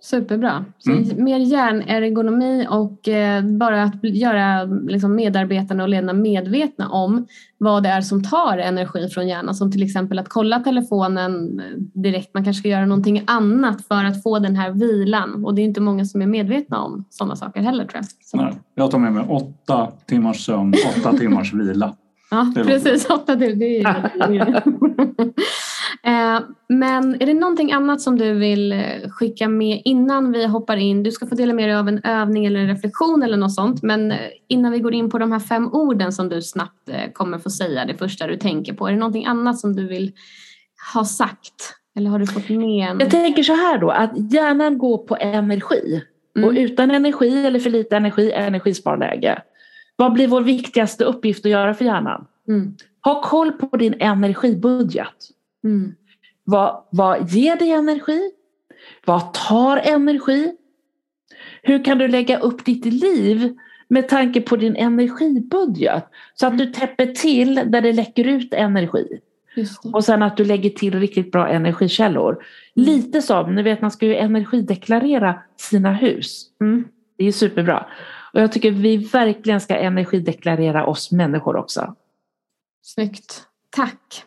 Superbra. 0.01 0.65
Så 0.77 0.91
Mm. 0.91 1.23
mer 1.23 1.37
hjärnergonomi 1.39 2.67
och 2.69 3.07
eh, 3.07 3.43
bara 3.43 3.83
att 3.83 4.03
göra 4.03 4.63
liksom, 4.63 5.15
medarbetarna 5.15 5.83
och 5.83 5.89
ledarna 5.89 6.13
medvetna 6.13 6.89
om 6.89 7.27
vad 7.57 7.83
det 7.83 7.89
är 7.89 8.01
som 8.01 8.23
tar 8.23 8.57
energi 8.57 9.07
från 9.09 9.27
hjärnan. 9.27 9.55
Som 9.55 9.71
till 9.71 9.83
exempel 9.83 10.19
att 10.19 10.29
kolla 10.29 10.59
telefonen 10.59 11.59
eh, 11.59 11.65
direkt. 11.77 12.33
Man 12.33 12.43
kanske 12.43 12.59
ska 12.59 12.69
göra 12.69 12.85
någonting 12.85 13.23
annat 13.27 13.87
för 13.87 14.05
att 14.05 14.23
få 14.23 14.39
den 14.39 14.55
här 14.55 14.71
vilan. 14.71 15.45
Och 15.45 15.55
det 15.55 15.61
är 15.61 15.63
inte 15.65 15.81
många 15.81 16.05
som 16.05 16.21
är 16.21 16.27
medvetna 16.27 16.81
om 16.81 17.05
sådana 17.09 17.35
saker 17.35 17.61
heller 17.61 17.85
tror 17.85 17.95
jag. 17.97 18.05
Så, 18.27 18.37
Nej, 18.37 18.53
jag 18.75 18.91
tar 18.91 18.99
med 18.99 19.13
mig 19.13 19.25
åtta 19.29 19.91
timmars 20.05 20.45
sömn, 20.45 20.73
åtta 20.97 21.13
timmars 21.17 21.53
vila. 21.53 21.95
Ja, 22.31 22.53
precis. 22.55 23.05
Åtta 23.09 23.35
till. 23.35 23.83
Eh, 26.03 26.39
Men 26.67 27.21
är 27.21 27.25
det 27.25 27.33
någonting 27.33 27.71
annat 27.71 28.01
som 28.01 28.17
du 28.17 28.33
vill 28.33 28.71
eh, 28.71 29.09
skicka 29.09 29.49
med 29.49 29.81
innan 29.85 30.31
vi 30.31 30.45
hoppar 30.45 30.77
in? 30.77 31.03
Du 31.03 31.11
ska 31.11 31.27
få 31.27 31.35
dela 31.35 31.53
med 31.53 31.69
dig 31.69 31.75
av 31.75 31.87
en 31.87 32.03
övning 32.03 32.45
eller 32.45 32.59
en 32.59 32.67
reflektion 32.67 33.23
eller 33.23 33.37
något 33.37 33.53
sånt. 33.53 33.83
Men 33.83 34.11
eh, 34.11 34.17
innan 34.47 34.71
vi 34.71 34.79
går 34.79 34.93
in 34.93 35.09
på 35.09 35.17
de 35.17 35.31
här 35.31 35.39
fem 35.39 35.67
orden 35.73 36.11
som 36.11 36.29
du 36.29 36.41
snabbt 36.41 36.89
kommer 37.13 37.37
få 37.37 37.49
säga 37.49 37.85
det 37.85 37.97
första 37.97 38.27
du 38.27 38.37
tänker 38.37 38.73
på. 38.73 38.87
Är 38.87 38.91
det 38.91 38.97
någonting 38.97 39.25
annat 39.25 39.59
som 39.59 39.75
du 39.75 39.87
vill 39.87 40.11
ha 40.93 41.05
sagt? 41.05 41.75
Eller 41.95 42.09
har 42.09 42.19
du 42.19 42.27
fått 42.27 42.49
med 42.49 42.89
en... 42.89 42.99
Jag 42.99 43.09
tänker 43.09 43.43
så 43.43 43.53
här 43.53 43.77
då 43.77 43.89
att 43.89 44.33
hjärnan 44.33 44.77
går 44.77 44.97
på 44.97 45.17
energi. 45.19 46.01
Mm. 46.37 46.49
Och 46.49 46.55
utan 46.55 46.91
energi 46.91 47.45
eller 47.45 47.59
för 47.59 47.69
lite 47.69 47.97
energi 47.97 48.31
energisparläge. 48.31 49.41
Vad 49.95 50.13
blir 50.13 50.27
vår 50.27 50.41
viktigaste 50.41 51.03
uppgift 51.03 51.45
att 51.45 51.51
göra 51.51 51.73
för 51.73 51.85
hjärnan? 51.85 52.25
Mm. 52.47 52.75
Ha 53.01 53.21
koll 53.21 53.51
på 53.51 53.77
din 53.77 53.95
energibudget. 53.99 55.29
Mm. 55.63 55.95
Vad, 56.43 56.83
vad 56.89 57.29
ger 57.29 57.55
dig 57.55 57.71
energi? 57.71 58.31
Vad 59.05 59.33
tar 59.33 59.77
energi? 59.77 60.55
Hur 61.63 61.83
kan 61.85 61.97
du 61.97 62.07
lägga 62.07 62.39
upp 62.39 62.65
ditt 62.65 62.85
liv 62.85 63.57
med 63.87 64.09
tanke 64.09 64.41
på 64.41 64.55
din 64.55 64.75
energibudget? 64.75 66.05
Så 66.33 66.47
att 66.47 66.57
du 66.57 66.65
täpper 66.65 67.05
till 67.05 67.55
där 67.55 67.81
det 67.81 67.93
läcker 67.93 68.27
ut 68.27 68.53
energi. 68.53 69.19
Och 69.93 70.05
sen 70.05 70.23
att 70.23 70.37
du 70.37 70.45
lägger 70.45 70.69
till 70.69 70.99
riktigt 70.99 71.31
bra 71.31 71.47
energikällor. 71.47 72.45
Lite 72.73 73.21
som, 73.21 73.55
ni 73.55 73.61
vet 73.61 73.81
man 73.81 73.91
ska 73.91 74.05
ju 74.05 74.15
energideklarera 74.15 75.39
sina 75.57 75.93
hus. 75.93 76.45
Mm. 76.61 76.87
Det 77.17 77.25
är 77.25 77.31
superbra. 77.31 77.85
Och 78.33 78.41
jag 78.41 78.51
tycker 78.51 78.71
vi 78.71 78.97
verkligen 78.97 79.61
ska 79.61 79.75
energideklarera 79.75 80.85
oss 80.85 81.11
människor 81.11 81.55
också. 81.55 81.95
Snyggt. 82.81 83.43
Tack. 83.69 84.23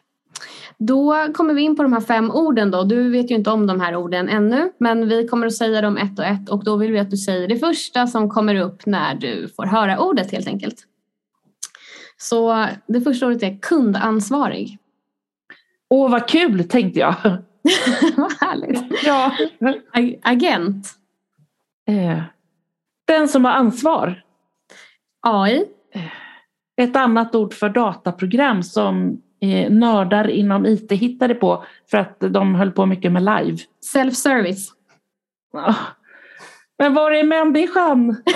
Då 0.86 1.32
kommer 1.34 1.54
vi 1.54 1.62
in 1.62 1.76
på 1.76 1.82
de 1.82 1.92
här 1.92 2.00
fem 2.00 2.30
orden 2.30 2.70
då. 2.70 2.82
Du 2.84 3.10
vet 3.10 3.30
ju 3.30 3.34
inte 3.34 3.50
om 3.50 3.66
de 3.66 3.80
här 3.80 3.96
orden 3.96 4.28
ännu, 4.28 4.72
men 4.78 5.08
vi 5.08 5.28
kommer 5.28 5.46
att 5.46 5.54
säga 5.54 5.80
dem 5.80 5.96
ett 5.96 6.18
och 6.18 6.24
ett 6.24 6.48
och 6.48 6.64
då 6.64 6.76
vill 6.76 6.92
vi 6.92 6.98
att 6.98 7.10
du 7.10 7.16
säger 7.16 7.48
det 7.48 7.56
första 7.58 8.06
som 8.06 8.30
kommer 8.30 8.54
upp 8.54 8.86
när 8.86 9.14
du 9.14 9.48
får 9.56 9.66
höra 9.66 9.98
ordet 10.00 10.32
helt 10.32 10.46
enkelt. 10.46 10.76
Så 12.16 12.66
det 12.86 13.00
första 13.00 13.26
ordet 13.26 13.42
är 13.42 13.58
kundansvarig. 13.58 14.78
Åh 15.90 16.10
vad 16.10 16.28
kul 16.28 16.68
tänkte 16.68 17.00
jag. 17.00 17.14
Vad 18.16 18.32
härligt. 18.40 19.04
Ja. 19.04 19.36
Ag- 19.92 20.18
Agent. 20.22 20.88
Eh, 21.88 22.22
Den 23.06 23.28
som 23.28 23.44
har 23.44 23.52
ansvar. 23.52 24.22
AI. 25.20 25.64
Ett 26.76 26.96
annat 26.96 27.34
ord 27.34 27.54
för 27.54 27.68
dataprogram 27.68 28.62
som 28.62 29.22
eh, 29.42 29.70
nördar 29.70 30.30
inom 30.30 30.66
IT 30.66 30.92
hittade 30.92 31.34
på 31.34 31.64
för 31.90 31.98
att 31.98 32.20
de 32.20 32.54
höll 32.54 32.70
på 32.70 32.86
mycket 32.86 33.12
med 33.12 33.22
live. 33.22 33.58
Self-service. 33.94 34.68
Ah. 35.52 35.74
Men 36.78 36.94
var 36.94 37.10
är 37.10 37.24
människan? 37.24 38.16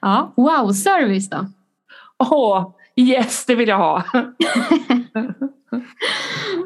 Ja. 0.00 0.32
Wow-service 0.36 1.30
då. 1.30 1.46
Åh, 2.18 2.70
yes 2.96 3.46
det 3.46 3.54
vill 3.54 3.68
jag 3.68 3.78
ha. 3.78 4.04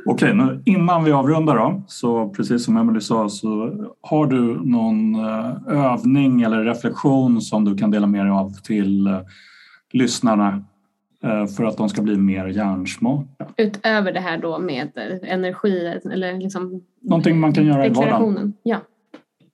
Okej, 0.07 0.35
nu, 0.35 0.63
innan 0.65 1.05
vi 1.05 1.13
avrundar 1.13 1.57
då, 1.57 1.83
så 1.87 2.29
precis 2.29 2.65
som 2.65 2.77
Emelie 2.77 3.01
sa 3.01 3.29
så 3.29 3.73
har 4.01 4.27
du 4.27 4.65
någon 4.65 5.15
eh, 5.15 5.53
övning 5.67 6.43
eller 6.43 6.65
reflektion 6.65 7.41
som 7.41 7.65
du 7.65 7.77
kan 7.77 7.91
dela 7.91 8.07
med 8.07 8.25
dig 8.25 8.33
av 8.33 8.51
till 8.51 9.07
eh, 9.07 9.21
lyssnarna 9.93 10.65
för 11.57 11.65
att 11.65 11.77
de 11.77 11.89
ska 11.89 12.03
bli 12.03 12.17
mer 12.17 12.47
hjärnsmarta? 12.47 13.47
Utöver 13.57 14.13
det 14.13 14.21
här 14.21 14.39
då 14.39 14.59
med 14.59 14.89
eh, 14.97 15.33
energi 15.33 16.01
eller 16.13 16.39
liksom 16.39 16.83
Någonting 17.01 17.41
man 17.41 17.53
kan 17.53 17.67
göra 17.67 17.87
i 17.87 17.89
vardagen. 17.89 18.53
Ja. 18.63 18.81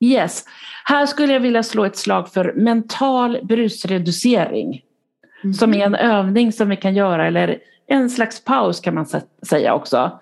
Yes. 0.00 0.44
Här 0.85 1.07
skulle 1.07 1.33
jag 1.33 1.40
vilja 1.40 1.62
slå 1.62 1.85
ett 1.85 1.96
slag 1.96 2.28
för 2.28 2.52
mental 2.57 3.38
brusreducering. 3.42 4.83
Som 5.59 5.74
är 5.74 5.87
en 5.87 5.94
övning 5.94 6.52
som 6.52 6.68
vi 6.68 6.76
kan 6.76 6.94
göra 6.94 7.26
eller 7.26 7.59
en 7.87 8.11
slags 8.11 8.44
paus 8.44 8.81
kan 8.81 8.94
man 8.94 9.04
sä- 9.04 9.22
säga 9.48 9.74
också. 9.74 10.20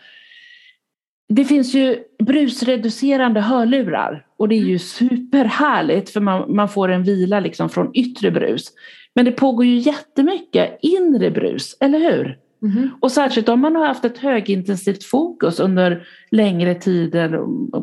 Det 1.28 1.44
finns 1.44 1.74
ju 1.74 1.98
brusreducerande 2.18 3.40
hörlurar 3.40 4.25
och 4.38 4.48
det 4.48 4.54
är 4.54 4.64
ju 4.64 4.78
superhärligt 4.78 6.10
för 6.10 6.20
man, 6.20 6.54
man 6.54 6.68
får 6.68 6.88
en 6.88 7.02
vila 7.02 7.40
liksom 7.40 7.68
från 7.68 7.90
yttre 7.94 8.30
brus. 8.30 8.72
Men 9.14 9.24
det 9.24 9.32
pågår 9.32 9.66
ju 9.66 9.76
jättemycket 9.76 10.78
inre 10.82 11.30
brus, 11.30 11.76
eller 11.80 11.98
hur? 11.98 12.38
Mhm. 12.62 12.90
Och 13.00 13.12
särskilt 13.12 13.48
om 13.48 13.60
man 13.60 13.76
har 13.76 13.86
haft 13.86 14.04
ett 14.04 14.18
högintensivt 14.18 15.04
fokus 15.04 15.60
under 15.60 16.06
längre 16.30 16.74
tider 16.74 17.38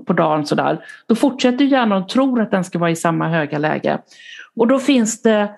på 0.05 0.13
dagen 0.13 0.45
sådär. 0.45 0.85
Då 1.07 1.15
fortsätter 1.15 1.65
hjärnan 1.65 2.03
och 2.03 2.09
tror 2.09 2.41
att 2.41 2.51
den 2.51 2.63
ska 2.63 2.79
vara 2.79 2.91
i 2.91 2.95
samma 2.95 3.29
höga 3.29 3.57
läge. 3.57 3.99
Och 4.55 4.67
då 4.67 4.79
finns 4.79 5.21
det 5.21 5.49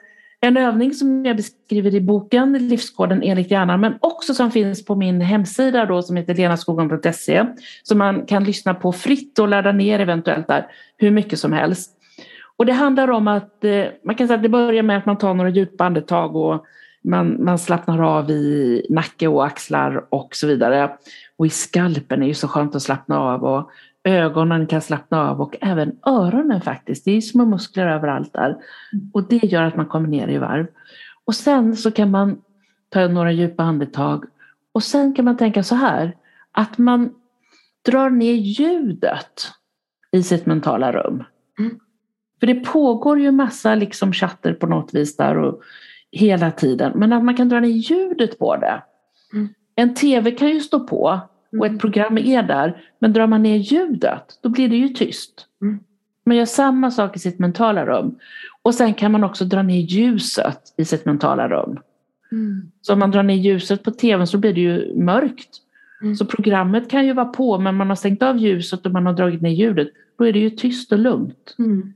en 0.45 0.57
övning 0.57 0.93
som 0.93 1.25
jag 1.25 1.35
beskriver 1.35 1.95
i 1.95 2.01
boken 2.01 2.53
Livskoden 2.67 3.23
enligt 3.23 3.51
hjärnan 3.51 3.79
men 3.79 3.97
också 4.01 4.33
som 4.33 4.51
finns 4.51 4.85
på 4.85 4.95
min 4.95 5.21
hemsida 5.21 5.85
då 5.85 6.01
som 6.01 6.15
heter 6.15 6.35
lenaskogan.se 6.35 7.45
som 7.83 7.97
man 7.97 8.25
kan 8.25 8.43
lyssna 8.43 8.73
på 8.73 8.91
fritt 8.91 9.39
och 9.39 9.47
ladda 9.47 9.71
ner 9.71 9.99
eventuellt 9.99 10.47
där 10.47 10.67
hur 10.97 11.11
mycket 11.11 11.39
som 11.39 11.53
helst. 11.53 11.91
Och 12.57 12.65
det 12.65 12.73
handlar 12.73 13.11
om 13.11 13.27
att 13.27 13.63
eh, 13.63 13.85
man 14.05 14.15
kan 14.15 14.27
säga 14.27 14.37
att 14.37 14.43
det 14.43 14.49
börjar 14.49 14.83
med 14.83 14.97
att 14.97 15.05
man 15.05 15.17
tar 15.17 15.33
några 15.33 15.49
djupa 15.49 15.85
andetag 15.85 16.35
och 16.35 16.65
man, 17.03 17.43
man 17.43 17.59
slappnar 17.59 18.17
av 18.17 18.29
i 18.29 18.85
nacke 18.89 19.27
och 19.27 19.45
axlar 19.45 20.05
och 20.09 20.35
så 20.35 20.47
vidare. 20.47 20.91
Och 21.37 21.45
i 21.45 21.49
skalpen 21.49 22.23
är 22.23 22.27
ju 22.27 22.33
så 22.33 22.47
skönt 22.47 22.75
att 22.75 22.81
slappna 22.81 23.19
av 23.19 23.43
och 23.43 23.69
ögonen 24.05 24.67
kan 24.67 24.81
slappna 24.81 25.29
av 25.29 25.41
och 25.41 25.55
även 25.61 25.99
öronen 26.05 26.61
faktiskt. 26.61 27.05
Det 27.05 27.11
är 27.11 27.21
små 27.21 27.45
muskler 27.45 27.87
överallt 27.87 28.33
där. 28.33 28.57
Och 29.13 29.27
det 29.27 29.43
gör 29.43 29.63
att 29.63 29.75
man 29.75 29.85
kommer 29.85 30.07
ner 30.07 30.27
i 30.27 30.37
varv. 30.37 30.67
Och 31.25 31.35
sen 31.35 31.75
så 31.75 31.91
kan 31.91 32.11
man 32.11 32.41
ta 32.89 33.07
några 33.07 33.31
djupa 33.31 33.63
andetag 33.63 34.25
och 34.71 34.83
sen 34.83 35.13
kan 35.13 35.25
man 35.25 35.37
tänka 35.37 35.63
så 35.63 35.75
här 35.75 36.15
att 36.51 36.77
man 36.77 37.13
drar 37.85 38.09
ner 38.09 38.33
ljudet 38.33 39.51
i 40.11 40.23
sitt 40.23 40.45
mentala 40.45 40.91
rum. 40.91 41.23
Mm. 41.59 41.79
För 42.39 42.47
det 42.47 42.55
pågår 42.55 43.19
ju 43.19 43.31
massa 43.31 43.75
liksom 43.75 44.13
chatter 44.13 44.53
på 44.53 44.67
något 44.67 44.93
vis 44.93 45.17
där 45.17 45.37
och 45.37 45.61
hela 46.11 46.51
tiden. 46.51 46.91
Men 46.95 47.13
att 47.13 47.23
man 47.23 47.35
kan 47.35 47.49
dra 47.49 47.59
ner 47.59 47.69
ljudet 47.69 48.39
på 48.39 48.55
det. 48.55 48.83
Mm. 49.33 49.49
En 49.75 49.95
tv 49.95 50.31
kan 50.31 50.49
ju 50.49 50.59
stå 50.59 50.79
på 50.79 51.19
och 51.59 51.65
ett 51.65 51.69
mm. 51.69 51.79
program 51.79 52.17
är 52.17 52.43
där. 52.43 52.83
Men 52.99 53.13
drar 53.13 53.27
man 53.27 53.43
ner 53.43 53.57
ljudet, 53.57 54.39
då 54.41 54.49
blir 54.49 54.69
det 54.69 54.75
ju 54.75 54.89
tyst. 54.89 55.47
Mm. 55.61 55.79
Man 56.25 56.37
gör 56.37 56.45
samma 56.45 56.91
sak 56.91 57.15
i 57.15 57.19
sitt 57.19 57.39
mentala 57.39 57.85
rum. 57.85 58.15
Och 58.61 58.75
sen 58.75 58.93
kan 58.93 59.11
man 59.11 59.23
också 59.23 59.45
dra 59.45 59.63
ner 59.63 59.79
ljuset 59.79 60.59
i 60.77 60.85
sitt 60.85 61.05
mentala 61.05 61.49
rum. 61.49 61.79
Mm. 62.31 62.71
Så 62.81 62.93
om 62.93 62.99
man 62.99 63.11
drar 63.11 63.23
ner 63.23 63.35
ljuset 63.35 63.83
på 63.83 63.91
tvn 63.91 64.27
så 64.27 64.37
blir 64.37 64.53
det 64.53 64.61
ju 64.61 64.95
mörkt. 64.95 65.49
Mm. 66.01 66.15
Så 66.15 66.25
programmet 66.25 66.89
kan 66.89 67.05
ju 67.05 67.13
vara 67.13 67.25
på 67.25 67.59
men 67.59 67.75
man 67.75 67.89
har 67.89 67.95
stängt 67.95 68.23
av 68.23 68.37
ljuset 68.37 68.85
och 68.85 68.91
man 68.91 69.05
har 69.05 69.13
dragit 69.13 69.41
ner 69.41 69.49
ljudet. 69.49 69.87
Då 70.17 70.25
är 70.25 70.33
det 70.33 70.39
ju 70.39 70.49
tyst 70.49 70.91
och 70.91 70.99
lugnt. 70.99 71.55
Mm. 71.59 71.93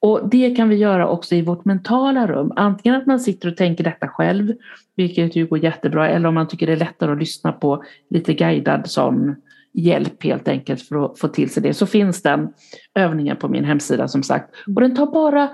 Och 0.00 0.28
det 0.28 0.56
kan 0.56 0.68
vi 0.68 0.76
göra 0.76 1.08
också 1.08 1.34
i 1.34 1.42
vårt 1.42 1.64
mentala 1.64 2.26
rum. 2.26 2.52
Antingen 2.56 3.00
att 3.00 3.06
man 3.06 3.20
sitter 3.20 3.48
och 3.48 3.56
tänker 3.56 3.84
detta 3.84 4.08
själv, 4.08 4.52
vilket 4.96 5.36
ju 5.36 5.46
går 5.46 5.58
jättebra, 5.58 6.08
eller 6.08 6.28
om 6.28 6.34
man 6.34 6.48
tycker 6.48 6.66
det 6.66 6.72
är 6.72 6.76
lättare 6.76 7.12
att 7.12 7.18
lyssna 7.18 7.52
på 7.52 7.84
lite 8.10 8.34
guidad 8.34 8.90
som 8.90 9.36
hjälp 9.72 10.24
helt 10.24 10.48
enkelt 10.48 10.82
för 10.82 11.04
att 11.04 11.18
få 11.18 11.28
till 11.28 11.50
sig 11.50 11.62
det. 11.62 11.74
Så 11.74 11.86
finns 11.86 12.22
den 12.22 12.52
övningen 12.94 13.36
på 13.36 13.48
min 13.48 13.64
hemsida 13.64 14.08
som 14.08 14.22
sagt. 14.22 14.54
Och 14.76 14.80
den 14.80 14.96
tar 14.96 15.06
bara 15.06 15.48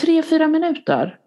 tre 0.00 0.22
fyra 0.22 0.48
minuter. 0.48 1.18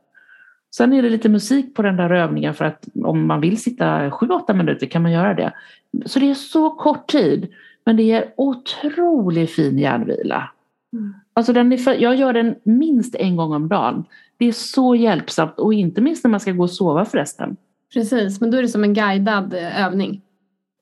Sen 0.75 0.93
är 0.93 1.01
det 1.01 1.09
lite 1.09 1.29
musik 1.29 1.75
på 1.75 1.81
den 1.81 1.97
där 1.97 2.09
övningen 2.09 2.53
för 2.53 2.65
att 2.65 2.87
om 3.03 3.27
man 3.27 3.41
vill 3.41 3.61
sitta 3.61 4.11
sju 4.11 4.27
åtta 4.27 4.53
minuter 4.53 4.87
kan 4.87 5.01
man 5.01 5.11
göra 5.11 5.33
det. 5.33 5.53
Så 6.05 6.19
det 6.19 6.29
är 6.29 6.33
så 6.33 6.69
kort 6.69 7.07
tid 7.11 7.53
men 7.85 7.97
det 7.97 8.11
är 8.11 8.33
otroligt 8.37 9.51
fin 9.51 9.79
hjärnvila. 9.79 10.49
Mm. 10.93 11.13
Alltså 11.33 11.53
den 11.53 11.73
är 11.73 11.77
för, 11.77 11.93
jag 11.93 12.15
gör 12.15 12.33
den 12.33 12.55
minst 12.63 13.15
en 13.15 13.35
gång 13.35 13.53
om 13.53 13.67
dagen. 13.67 14.05
Det 14.37 14.45
är 14.45 14.51
så 14.51 14.95
hjälpsamt 14.95 15.59
och 15.59 15.73
inte 15.73 16.01
minst 16.01 16.23
när 16.23 16.31
man 16.31 16.39
ska 16.39 16.51
gå 16.51 16.63
och 16.63 16.71
sova 16.71 17.05
förresten. 17.05 17.57
Precis, 17.93 18.41
men 18.41 18.51
då 18.51 18.57
är 18.57 18.61
det 18.61 18.67
som 18.67 18.83
en 18.83 18.93
guidad 18.93 19.53
eh, 19.53 19.85
övning. 19.85 20.21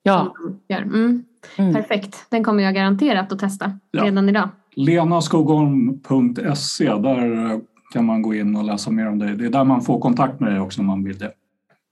Ja. 0.04 0.36
Mm. 0.70 1.24
Mm. 1.58 1.74
Perfekt, 1.74 2.26
den 2.30 2.44
kommer 2.44 2.64
jag 2.64 2.76
garanterat 2.76 3.32
att 3.32 3.40
testa 3.40 3.72
ja. 3.92 4.04
redan 4.04 4.30
idag. 4.30 4.50
Lenaskogholm.se, 4.76 6.86
där 6.86 7.60
kan 7.94 8.06
man 8.06 8.22
gå 8.22 8.34
in 8.34 8.56
och 8.56 8.64
läsa 8.64 8.92
mer 8.92 9.08
om 9.08 9.20
det. 9.20 9.36
Det 9.36 9.46
är 9.46 9.50
där 9.50 9.64
man 9.64 9.82
får 9.82 10.00
kontakt 10.00 10.40
med 10.40 10.52
dig 10.52 10.60
också 10.60 10.82
om 10.82 10.88
man 10.88 11.04
vill 11.04 11.18
det. 11.18 11.32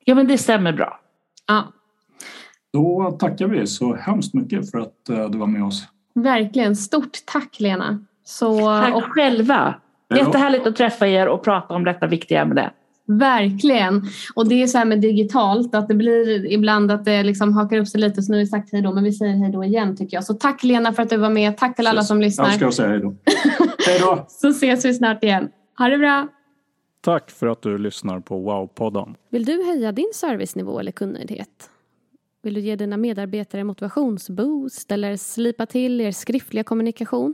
Ja 0.06 0.16
men 0.16 0.28
det 0.28 0.38
stämmer 0.38 0.74
bra. 0.74 1.00
Ja. 1.48 1.64
Då 2.74 3.18
tackar 3.20 3.48
vi 3.48 3.68
så 3.68 3.96
hemskt 3.96 4.34
mycket 4.34 4.72
för 4.72 4.80
att 4.80 5.10
eh, 5.10 5.30
du 5.30 5.38
var 5.38 5.48
med 5.48 5.64
oss. 5.64 5.88
Verkligen, 6.14 6.76
stort 6.76 7.18
tack 7.26 7.60
Lena. 7.60 8.06
Så, 8.26 8.60
tack 8.60 8.96
och... 8.96 9.04
själva. 9.04 9.76
Jättehärligt 10.16 10.68
att 10.68 10.76
träffa 10.76 11.08
er 11.08 11.28
och 11.28 11.44
prata 11.44 11.74
om 11.74 11.84
detta 11.84 12.08
viktiga 12.08 12.42
ämne. 12.42 12.72
Verkligen. 13.08 14.04
Och 14.36 14.50
det 14.50 14.64
är 14.64 14.68
så 14.68 14.78
här 14.78 14.86
med 14.86 15.02
digitalt 15.02 15.76
att 15.76 15.88
det 15.88 15.94
blir 15.94 16.52
ibland 16.52 16.92
att 16.92 17.06
det 17.06 17.24
liksom 17.24 17.54
hakar 17.54 17.78
upp 17.78 17.88
sig 17.88 18.02
lite 18.02 18.22
så 18.22 18.32
nu 18.32 18.38
har 18.38 18.44
vi 18.44 18.48
sagt 18.48 18.72
hej 18.72 18.82
då 18.82 18.94
men 18.94 19.04
vi 19.04 19.12
säger 19.12 19.36
hej 19.36 19.52
då 19.52 19.64
igen 19.64 19.98
tycker 19.98 20.18
jag. 20.18 20.24
Så 20.24 20.34
tack 20.34 20.64
Lena 20.64 20.94
för 20.94 21.04
att 21.04 21.10
du 21.10 21.18
var 21.18 21.30
med. 21.30 21.58
Tack 21.58 21.76
till 21.76 21.88
alla 21.88 22.04
som 22.04 22.22
lyssnar. 22.22 22.46
Jag 22.46 22.56
ska 22.56 22.72
säga 22.72 22.90
hej 22.90 23.00
då. 23.00 23.16
hej 23.88 24.00
då. 24.00 24.26
så 24.28 24.48
ses 24.48 24.86
vi 24.86 24.94
snart 24.94 25.24
igen. 25.24 25.50
Ha 25.78 25.88
det 25.88 25.98
bra. 25.98 26.28
Tack 27.02 27.32
för 27.32 27.48
att 27.48 27.62
du 27.62 27.78
lyssnar 27.78 28.20
på 28.20 28.50
Wow-podden. 28.50 29.16
Vill 29.30 29.46
du 29.46 29.64
höja 29.66 29.92
din 29.92 30.12
servicenivå 30.14 30.80
eller 30.80 30.92
kundnöjdhet? 30.92 31.70
Vill 32.42 32.54
du 32.54 32.60
ge 32.60 32.76
dina 32.76 32.98
medarbetare 32.98 33.64
motivationsboost 33.64 34.92
eller 34.92 35.18
slipa 35.18 35.66
till 35.66 36.02
er 36.02 36.12
skriftliga 36.12 36.64
kommunikation? 36.64 37.34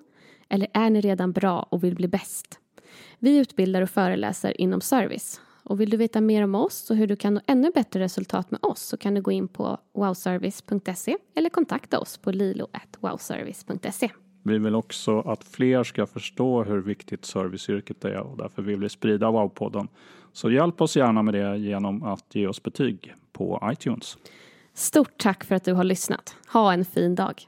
Eller 0.52 0.68
är 0.74 0.90
ni 0.90 1.02
redan 1.02 1.32
bra 1.32 1.68
och 1.70 1.84
vill 1.84 1.96
bli 1.96 2.08
bäst? 2.08 2.60
Vi 3.20 3.38
utbildar 3.38 3.82
och 3.82 3.90
föreläser 3.90 4.62
inom 4.62 4.82
service. 4.82 5.42
Och 5.64 5.82
vill 5.82 5.90
du 5.90 5.98
veta 5.98 6.22
mer 6.22 6.44
om 6.44 6.56
oss 6.56 6.90
och 6.90 6.96
hur 6.96 7.08
du 7.08 7.16
kan 7.16 7.34
nå 7.34 7.42
ännu 7.48 7.72
bättre 7.74 8.00
resultat 8.00 8.52
med 8.52 8.60
oss 8.64 8.82
så 8.82 8.98
kan 8.98 9.14
du 9.14 9.22
gå 9.22 9.32
in 9.32 9.48
på 9.48 9.78
wowservice.se 9.94 11.18
eller 11.36 11.50
kontakta 11.50 12.00
oss 12.00 12.18
på 12.18 12.32
lilo.wowservice.se. 12.32 14.10
Vi 14.44 14.58
vill 14.58 14.76
också 14.76 15.20
att 15.20 15.44
fler 15.44 15.84
ska 15.84 16.06
förstå 16.06 16.64
hur 16.64 16.82
viktigt 16.82 17.26
serviceyrket 17.26 18.06
är 18.06 18.20
och 18.20 18.38
därför 18.38 18.62
vill 18.62 18.80
vi 18.80 18.90
sprida 18.90 19.28
Wow-podden. 19.28 19.88
Så 20.34 20.52
hjälp 20.52 20.82
oss 20.82 20.96
gärna 20.96 21.24
med 21.24 21.34
det 21.34 21.58
genom 21.58 22.04
att 22.04 22.36
ge 22.36 22.48
oss 22.48 22.64
betyg 22.64 23.14
på 23.32 23.70
iTunes. 23.74 24.18
Stort 24.74 25.18
tack 25.18 25.44
för 25.44 25.56
att 25.56 25.64
du 25.64 25.74
har 25.74 25.84
lyssnat. 25.84 26.36
Ha 26.48 26.74
en 26.74 26.86
fin 26.86 27.16
dag. 27.16 27.48